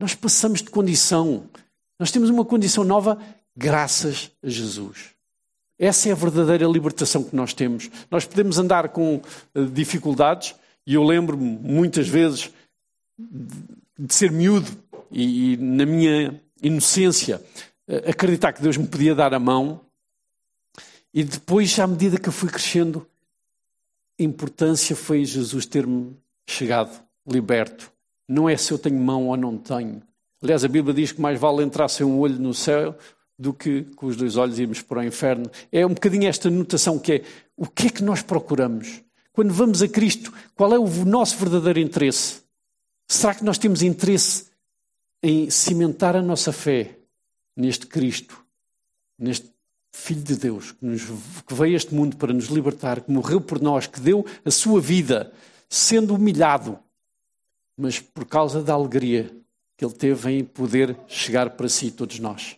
[0.00, 1.44] Nós passamos de condição.
[1.98, 3.18] Nós temos uma condição nova
[3.56, 5.10] graças a Jesus.
[5.78, 7.90] Essa é a verdadeira libertação que nós temos.
[8.10, 9.20] Nós podemos andar com
[9.54, 10.54] eh, dificuldades,
[10.86, 12.50] e eu lembro-me muitas vezes
[13.98, 14.70] de ser miúdo
[15.10, 17.42] e, e na minha inocência,
[17.86, 19.80] eh, acreditar que Deus me podia dar a mão,
[21.12, 23.06] e depois, à medida que eu fui crescendo,
[24.18, 27.90] a importância foi Jesus ter-me chegado liberto.
[28.28, 30.02] Não é se eu tenho mão ou não tenho.
[30.42, 32.96] Aliás, a Bíblia diz que mais vale entrar sem um olho no céu
[33.38, 35.50] do que com os dois olhos irmos para o inferno.
[35.70, 37.22] É um bocadinho esta notação que é
[37.56, 39.02] o que é que nós procuramos?
[39.32, 42.42] Quando vamos a Cristo, qual é o nosso verdadeiro interesse?
[43.06, 44.47] Será que nós temos interesse
[45.22, 46.98] em cimentar a nossa fé
[47.56, 48.44] neste Cristo,
[49.18, 49.52] neste
[49.90, 51.02] Filho de Deus, que, nos,
[51.46, 54.50] que veio a este mundo para nos libertar, que morreu por nós, que deu a
[54.50, 55.32] sua vida,
[55.68, 56.78] sendo humilhado,
[57.76, 59.34] mas por causa da alegria
[59.76, 62.56] que ele teve em poder chegar para si, todos nós.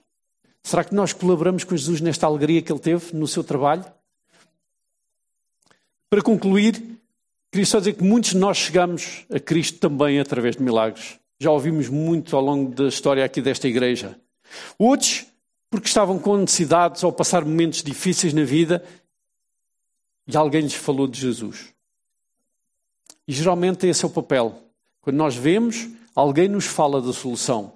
[0.62, 3.84] Será que nós colaboramos com Jesus nesta alegria que ele teve no seu trabalho?
[6.08, 6.82] Para concluir,
[7.52, 11.19] queria só dizer que muitos de nós chegamos a Cristo também através de milagres.
[11.40, 14.20] Já ouvimos muito ao longo da história aqui desta igreja.
[14.78, 15.24] Outros,
[15.70, 18.84] porque estavam com necessidades ou passar momentos difíceis na vida
[20.26, 21.72] e alguém lhes falou de Jesus.
[23.26, 24.62] E geralmente esse é o papel.
[25.00, 27.72] Quando nós vemos, alguém nos fala da solução.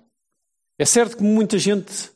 [0.78, 2.10] É certo que muita gente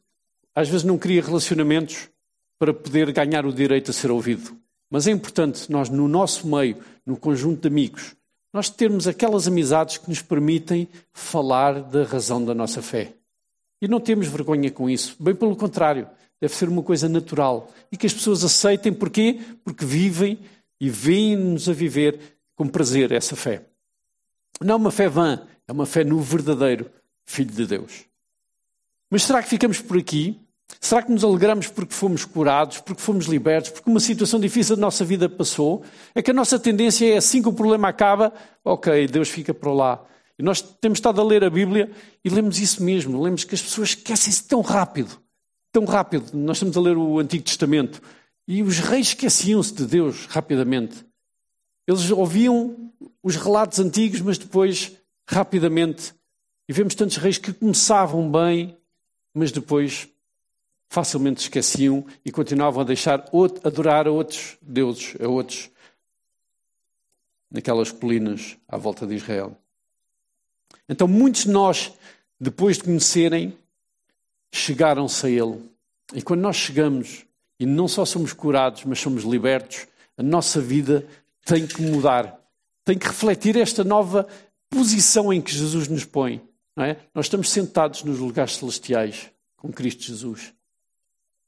[0.55, 2.11] às vezes não cria relacionamentos
[2.59, 4.55] para poder ganhar o direito a ser ouvido.
[4.91, 6.77] Mas é importante nós, no nosso meio,
[7.07, 8.17] no conjunto de amigos,
[8.53, 13.13] nós termos aquelas amizades que nos permitem falar da razão da nossa fé.
[13.81, 15.17] E não temos vergonha com isso.
[15.21, 16.09] Bem pelo contrário,
[16.41, 17.71] deve ser uma coisa natural.
[17.93, 18.93] E que as pessoas aceitem.
[18.93, 19.41] Porquê?
[19.65, 20.39] Porque vivem
[20.81, 22.19] e veem-nos a viver
[22.57, 23.63] com prazer essa fé.
[24.61, 26.91] Não é uma fé vã, é uma fé no verdadeiro
[27.25, 28.05] Filho de Deus.
[29.11, 30.41] Mas será que ficamos por aqui?
[30.81, 34.83] Será que nos alegramos porque fomos curados, porque fomos libertos, porque uma situação difícil da
[34.83, 35.83] nossa vida passou?
[36.15, 38.33] É que a nossa tendência é assim que o problema acaba,
[38.65, 40.05] ok, Deus fica para lá.
[40.39, 41.91] E nós temos estado a ler a Bíblia
[42.25, 43.21] e lemos isso mesmo.
[43.21, 45.19] Lemos que as pessoas esquecem-se tão rápido.
[45.73, 46.31] Tão rápido.
[46.33, 48.01] Nós estamos a ler o Antigo Testamento
[48.47, 51.05] e os reis esqueciam-se de Deus rapidamente.
[51.87, 52.93] Eles ouviam
[53.23, 54.93] os relatos antigos, mas depois,
[55.29, 56.15] rapidamente,
[56.69, 58.77] e vemos tantos reis que começavam bem,
[59.35, 60.09] mas depois
[60.89, 63.25] facilmente esqueciam e continuavam a deixar
[63.63, 65.71] adorar a outros deuses, a outros
[67.51, 69.57] naquelas colinas à volta de Israel.
[70.89, 71.93] Então muitos de nós,
[72.41, 73.57] depois de conhecerem,
[74.53, 75.71] chegaram-se a Ele.
[76.15, 77.27] E quando nós chegamos
[77.61, 79.87] e não só somos curados, mas somos libertos,
[80.17, 81.07] a nossa vida
[81.45, 82.39] tem que mudar.
[82.85, 84.27] Tem que refletir esta nova
[84.71, 86.43] posição em que Jesus nos põe.
[86.79, 86.97] É?
[87.13, 90.55] Nós estamos sentados nos lugares celestiais com Cristo Jesus.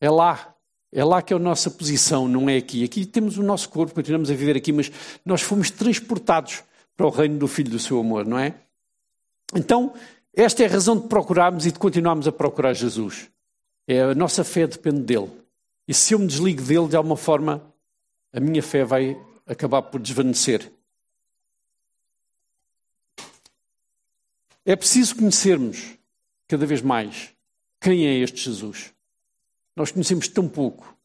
[0.00, 0.54] É lá.
[0.92, 2.82] É lá que é a nossa posição, não é aqui.
[2.82, 4.90] Aqui temos o nosso corpo, continuamos a viver aqui, mas
[5.24, 6.64] nós fomos transportados
[6.96, 8.54] para o reino do Filho do seu amor, não é?
[9.54, 9.94] Então,
[10.34, 13.30] esta é a razão de procurarmos e de continuarmos a procurar Jesus.
[13.86, 15.30] É a nossa fé depende dele.
[15.86, 17.62] E se eu me desligo dele, de alguma forma,
[18.32, 20.72] a minha fé vai acabar por desvanecer.
[24.64, 25.98] É preciso conhecermos
[26.46, 27.34] cada vez mais
[27.80, 28.92] quem é este Jesus.
[29.74, 30.96] Nós conhecemos tão pouco,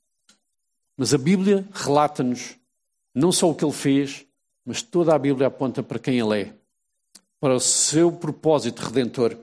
[0.97, 2.55] mas a Bíblia relata-nos
[3.13, 4.26] não só o que ele fez,
[4.66, 6.53] mas toda a Bíblia aponta para quem ele é,
[7.39, 9.38] para o seu propósito redentor.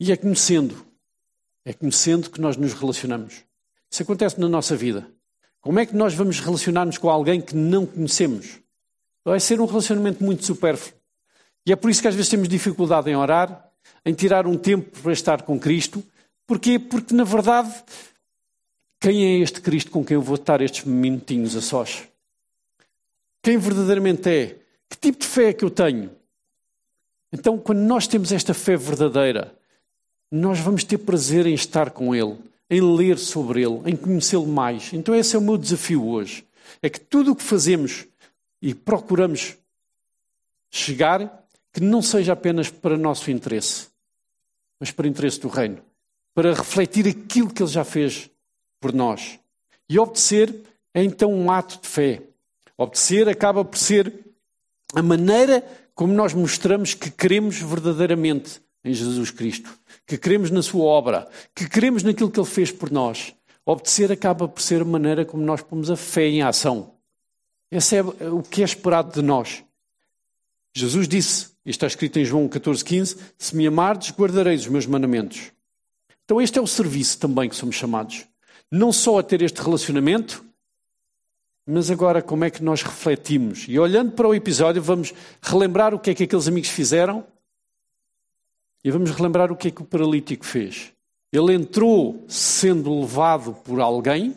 [0.00, 0.84] E é conhecendo,
[1.64, 3.44] é conhecendo que nós nos relacionamos.
[3.88, 5.06] Isso acontece na nossa vida.
[5.60, 8.58] Como é que nós vamos relacionar-nos com alguém que não conhecemos?
[9.24, 10.98] Vai ser um relacionamento muito supérfluo.
[11.64, 13.70] E é por isso que às vezes temos dificuldade em orar,
[14.04, 16.02] em tirar um tempo para estar com Cristo.
[16.46, 16.78] Porquê?
[16.78, 17.72] Porque, na verdade,
[19.00, 22.02] quem é este Cristo com quem eu vou estar estes minutinhos a sós?
[23.42, 24.58] Quem verdadeiramente é?
[24.88, 26.10] Que tipo de fé é que eu tenho?
[27.32, 29.56] Então, quando nós temos esta fé verdadeira,
[30.30, 32.38] nós vamos ter prazer em estar com Ele,
[32.70, 34.92] em ler sobre Ele, em conhecê-lo mais.
[34.92, 36.44] Então, esse é o meu desafio hoje.
[36.80, 38.06] É que tudo o que fazemos
[38.60, 39.56] e procuramos
[40.70, 41.41] chegar
[41.72, 43.88] que não seja apenas para nosso interesse,
[44.78, 45.82] mas para o interesse do Reino,
[46.34, 48.30] para refletir aquilo que Ele já fez
[48.80, 49.38] por nós.
[49.88, 50.54] E obedecer
[50.92, 52.22] é então um ato de fé.
[52.76, 54.12] Obedecer acaba por ser
[54.94, 55.64] a maneira
[55.94, 59.72] como nós mostramos que queremos verdadeiramente em Jesus Cristo,
[60.06, 63.34] que queremos na Sua obra, que queremos naquilo que Ele fez por nós.
[63.64, 66.94] Obedecer acaba por ser a maneira como nós pomos a fé em ação.
[67.70, 69.64] Esse é o que é esperado de nós.
[70.74, 75.52] Jesus disse, está escrito em João 14,15: Se me amardes, guardareis os meus mandamentos.
[76.24, 78.26] Então, este é o serviço também que somos chamados.
[78.70, 80.44] Não só a ter este relacionamento,
[81.66, 83.66] mas agora como é que nós refletimos?
[83.68, 87.24] E olhando para o episódio, vamos relembrar o que é que aqueles amigos fizeram
[88.84, 90.92] e vamos relembrar o que é que o paralítico fez.
[91.32, 94.34] Ele entrou sendo levado por alguém,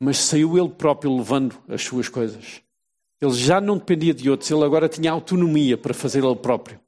[0.00, 2.62] mas saiu ele próprio levando as suas coisas.
[3.20, 6.80] Ele já não dependia de outros, ele agora tinha autonomia para fazer ele próprio.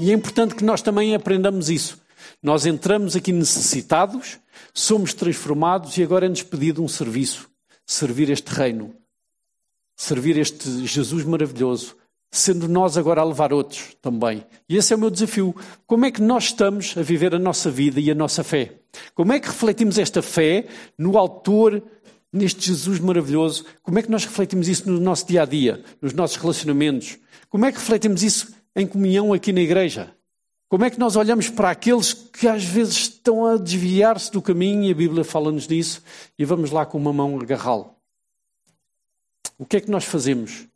[0.00, 2.00] E é importante que nós também aprendamos isso.
[2.42, 4.38] Nós entramos aqui necessitados,
[4.72, 7.48] somos transformados e agora é-nos pedido um serviço:
[7.86, 8.94] servir este reino,
[9.96, 11.96] servir este Jesus maravilhoso,
[12.30, 14.44] sendo nós agora a levar outros também.
[14.68, 15.54] E esse é o meu desafio.
[15.86, 18.72] Como é que nós estamos a viver a nossa vida e a nossa fé?
[19.14, 20.66] Como é que refletimos esta fé
[20.96, 21.82] no Autor,
[22.32, 23.64] neste Jesus maravilhoso?
[23.82, 27.18] Como é que nós refletimos isso no nosso dia a dia, nos nossos relacionamentos?
[27.50, 30.14] Como é que refletimos isso em comunhão aqui na igreja?
[30.68, 34.84] Como é que nós olhamos para aqueles que às vezes estão a desviar-se do caminho,
[34.84, 36.02] e a Bíblia fala-nos disso,
[36.38, 37.94] e vamos lá com uma mão agarrá-lo?
[39.58, 40.66] O que é que nós fazemos?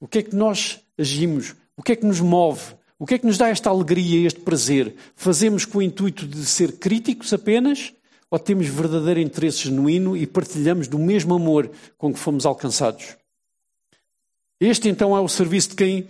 [0.00, 1.54] O que é que nós agimos?
[1.76, 2.74] O que é que nos move?
[2.98, 4.96] O que é que nos dá esta alegria, este prazer?
[5.14, 7.94] Fazemos com o intuito de ser críticos apenas?
[8.30, 13.16] Ou temos verdadeiro interesse genuíno e partilhamos do mesmo amor com que fomos alcançados?
[14.60, 16.08] Este então é o serviço de quem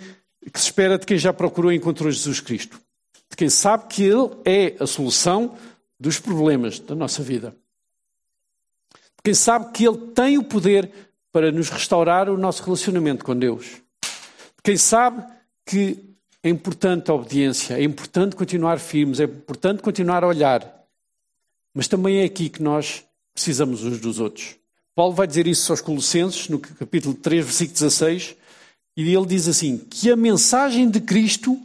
[0.52, 2.80] que se espera de quem já procurou e encontrou Jesus Cristo.
[3.28, 5.56] De quem sabe que Ele é a solução
[5.98, 7.54] dos problemas da nossa vida.
[8.92, 10.90] De quem sabe que Ele tem o poder
[11.30, 13.66] para nos restaurar o nosso relacionamento com Deus.
[13.66, 15.24] De quem sabe
[15.64, 16.10] que
[16.42, 20.79] é importante a obediência, é importante continuar firmes, é importante continuar a olhar.
[21.74, 24.56] Mas também é aqui que nós precisamos uns dos outros.
[24.94, 28.36] Paulo vai dizer isso aos Colossenses, no capítulo 3, versículo 16,
[28.96, 31.58] e ele diz assim: Que a mensagem de Cristo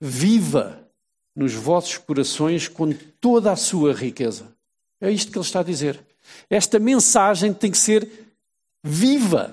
[0.00, 0.80] viva
[1.34, 4.52] nos vossos corações com toda a sua riqueza.
[5.00, 6.00] É isto que ele está a dizer.
[6.48, 8.08] Esta mensagem tem que ser
[8.84, 9.52] viva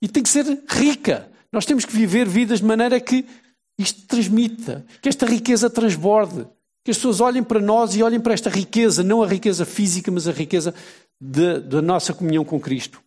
[0.00, 1.30] e tem que ser rica.
[1.50, 3.24] Nós temos que viver vidas de maneira que
[3.78, 6.46] isto transmita, que esta riqueza transborde,
[6.88, 10.10] que as pessoas olhem para nós e olhem para esta riqueza, não a riqueza física,
[10.10, 10.74] mas a riqueza
[11.20, 13.02] da nossa comunhão com Cristo.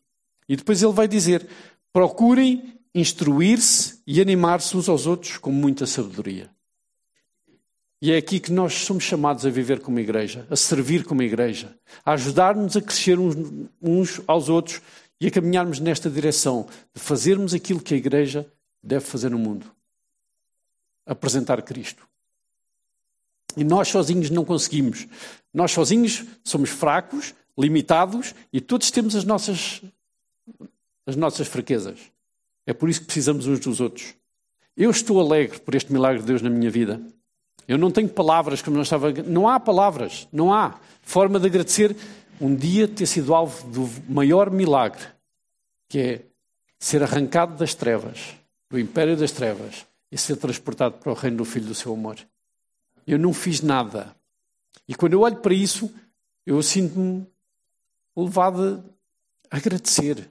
[0.48, 1.48] E depois ele vai dizer:
[1.92, 6.48] procurem instruir-se e animar-se uns aos outros com muita sabedoria.
[8.00, 11.76] E é aqui que nós somos chamados a viver como igreja, a servir como igreja,
[12.06, 13.36] a ajudar-nos a crescer uns,
[13.82, 14.80] uns aos outros
[15.20, 18.46] e a caminharmos nesta direção de fazermos aquilo que a igreja
[18.84, 19.66] deve fazer no mundo
[21.04, 22.12] apresentar Cristo.
[23.58, 25.08] E nós sozinhos não conseguimos.
[25.54, 29.82] Nós sozinhos somos fracos, limitados e todos temos as nossas,
[31.06, 32.00] as nossas fraquezas.
[32.66, 34.14] É por isso que precisamos uns dos outros.
[34.76, 37.02] Eu estou alegre por este milagre de Deus na minha vida.
[37.68, 39.12] Eu não tenho palavras como não estava.
[39.12, 41.96] Não há palavras, não há forma de agradecer
[42.40, 45.04] um dia ter sido alvo do maior milagre,
[45.88, 46.22] que é
[46.80, 48.36] ser arrancado das trevas,
[48.70, 52.18] do império das trevas, e ser transportado para o reino do Filho do seu amor.
[53.14, 54.16] Eu não fiz nada.
[54.88, 55.94] E quando eu olho para isso,
[56.46, 57.26] eu sinto-me
[58.16, 58.84] levado
[59.50, 60.30] a agradecer.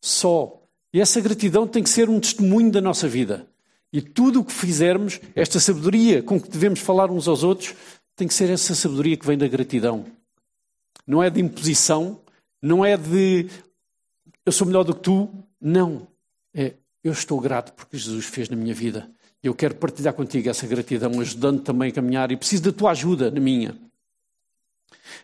[0.00, 3.46] Só e essa gratidão tem que ser um testemunho da nossa vida.
[3.92, 7.74] E tudo o que fizermos, esta sabedoria com que devemos falar uns aos outros,
[8.16, 10.06] tem que ser essa sabedoria que vem da gratidão.
[11.06, 12.18] Não é de imposição,
[12.62, 13.46] não é de
[14.46, 15.28] eu sou melhor do que tu.
[15.60, 16.08] Não.
[16.54, 16.72] É
[17.04, 19.06] eu estou grato porque Jesus fez na minha vida.
[19.42, 23.30] Eu quero partilhar contigo essa gratidão, ajudando também a caminhar e preciso da tua ajuda
[23.30, 23.76] na minha.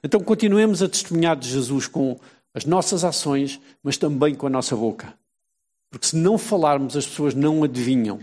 [0.03, 2.19] Então continuemos a testemunhar de Jesus com
[2.55, 5.15] as nossas ações, mas também com a nossa boca.
[5.91, 8.21] Porque se não falarmos, as pessoas não adivinham.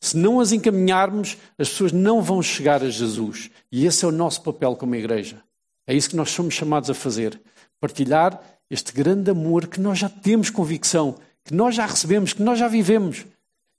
[0.00, 3.50] Se não as encaminharmos, as pessoas não vão chegar a Jesus.
[3.70, 5.42] E esse é o nosso papel como igreja.
[5.86, 7.40] É isso que nós somos chamados a fazer.
[7.80, 8.40] Partilhar
[8.70, 12.68] este grande amor que nós já temos convicção, que nós já recebemos, que nós já
[12.68, 13.24] vivemos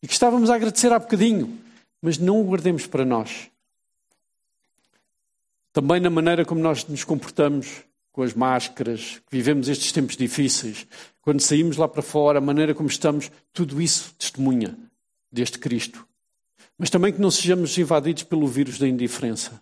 [0.01, 1.59] e que estávamos a agradecer há bocadinho,
[2.01, 3.49] mas não o guardemos para nós.
[5.73, 10.87] Também na maneira como nós nos comportamos com as máscaras, que vivemos estes tempos difíceis,
[11.21, 14.75] quando saímos lá para fora, a maneira como estamos, tudo isso testemunha
[15.31, 16.05] deste Cristo.
[16.77, 19.61] Mas também que não sejamos invadidos pelo vírus da indiferença.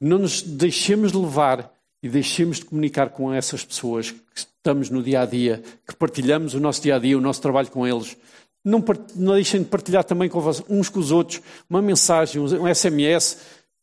[0.00, 5.22] Não nos deixemos levar e deixemos de comunicar com essas pessoas que estamos no dia
[5.22, 8.16] a dia, que partilhamos o nosso dia a dia, o nosso trabalho com eles.
[8.68, 8.84] Não,
[9.16, 10.38] não deixem de partilhar também com
[10.68, 13.38] uns com os outros uma mensagem, um SMS.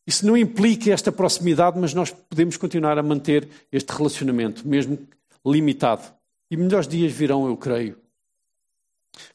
[0.05, 4.99] Isso não implica esta proximidade, mas nós podemos continuar a manter este relacionamento, mesmo
[5.45, 6.03] limitado
[6.49, 7.97] e melhores dias virão, eu creio.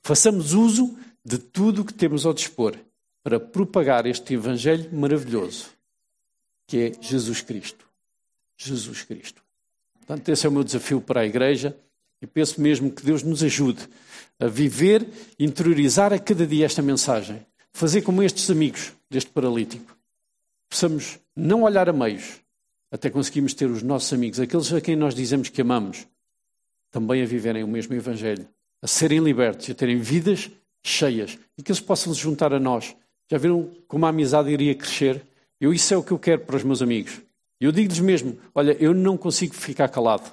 [0.02, 2.76] Façamos uso de tudo o que temos ao dispor
[3.22, 5.66] para propagar este Evangelho maravilhoso,
[6.66, 7.86] que é Jesus Cristo.
[8.56, 9.42] Jesus Cristo.
[9.98, 11.76] Portanto, esse é o meu desafio para a Igreja
[12.20, 13.88] e penso mesmo que Deus nos ajude
[14.40, 15.06] a viver,
[15.38, 17.44] interiorizar a cada dia esta mensagem.
[17.72, 19.96] Fazer como estes amigos deste paralítico.
[20.68, 22.40] Possamos não olhar a meios,
[22.90, 26.06] até conseguimos ter os nossos amigos, aqueles a quem nós dizemos que amamos,
[26.90, 28.48] também a viverem o mesmo Evangelho,
[28.82, 30.50] a serem libertos e a terem vidas
[30.82, 32.96] cheias e que eles possam se juntar a nós.
[33.30, 35.22] Já viram como a amizade iria crescer?
[35.60, 37.20] Eu, isso é o que eu quero para os meus amigos.
[37.60, 40.30] Eu digo-lhes mesmo: olha, eu não consigo ficar calado.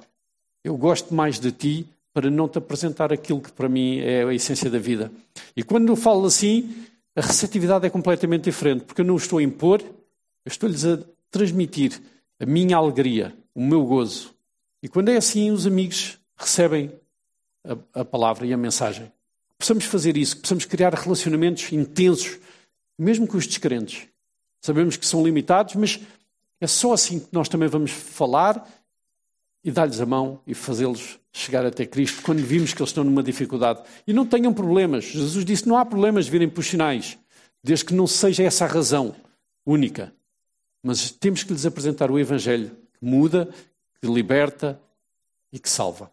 [0.64, 4.34] Eu gosto mais de ti para não te apresentar aquilo que para mim é a
[4.34, 5.10] essência da vida.
[5.56, 9.42] E quando eu falo assim, a receptividade é completamente diferente, porque eu não estou a
[9.42, 10.98] impor, eu estou-lhes a
[11.30, 12.00] transmitir
[12.40, 14.34] a minha alegria, o meu gozo.
[14.82, 16.92] E quando é assim, os amigos recebem
[17.64, 19.12] a, a palavra e a mensagem.
[19.58, 22.38] Possamos fazer isso, possamos criar relacionamentos intensos,
[22.96, 24.06] mesmo com os descrentes.
[24.60, 26.00] Sabemos que são limitados, mas
[26.60, 28.68] é só assim que nós também vamos falar
[29.64, 33.22] e dar-lhes a mão e fazê-los chegar até Cristo quando vimos que eles estão numa
[33.22, 33.82] dificuldade.
[34.06, 35.04] E não tenham problemas.
[35.04, 37.18] Jesus disse: não há problemas virem os sinais,
[37.62, 39.14] desde que não seja essa a razão
[39.64, 40.12] única.
[40.82, 43.48] Mas temos que lhes apresentar o Evangelho que muda,
[44.00, 44.80] que liberta
[45.52, 46.10] e que salva.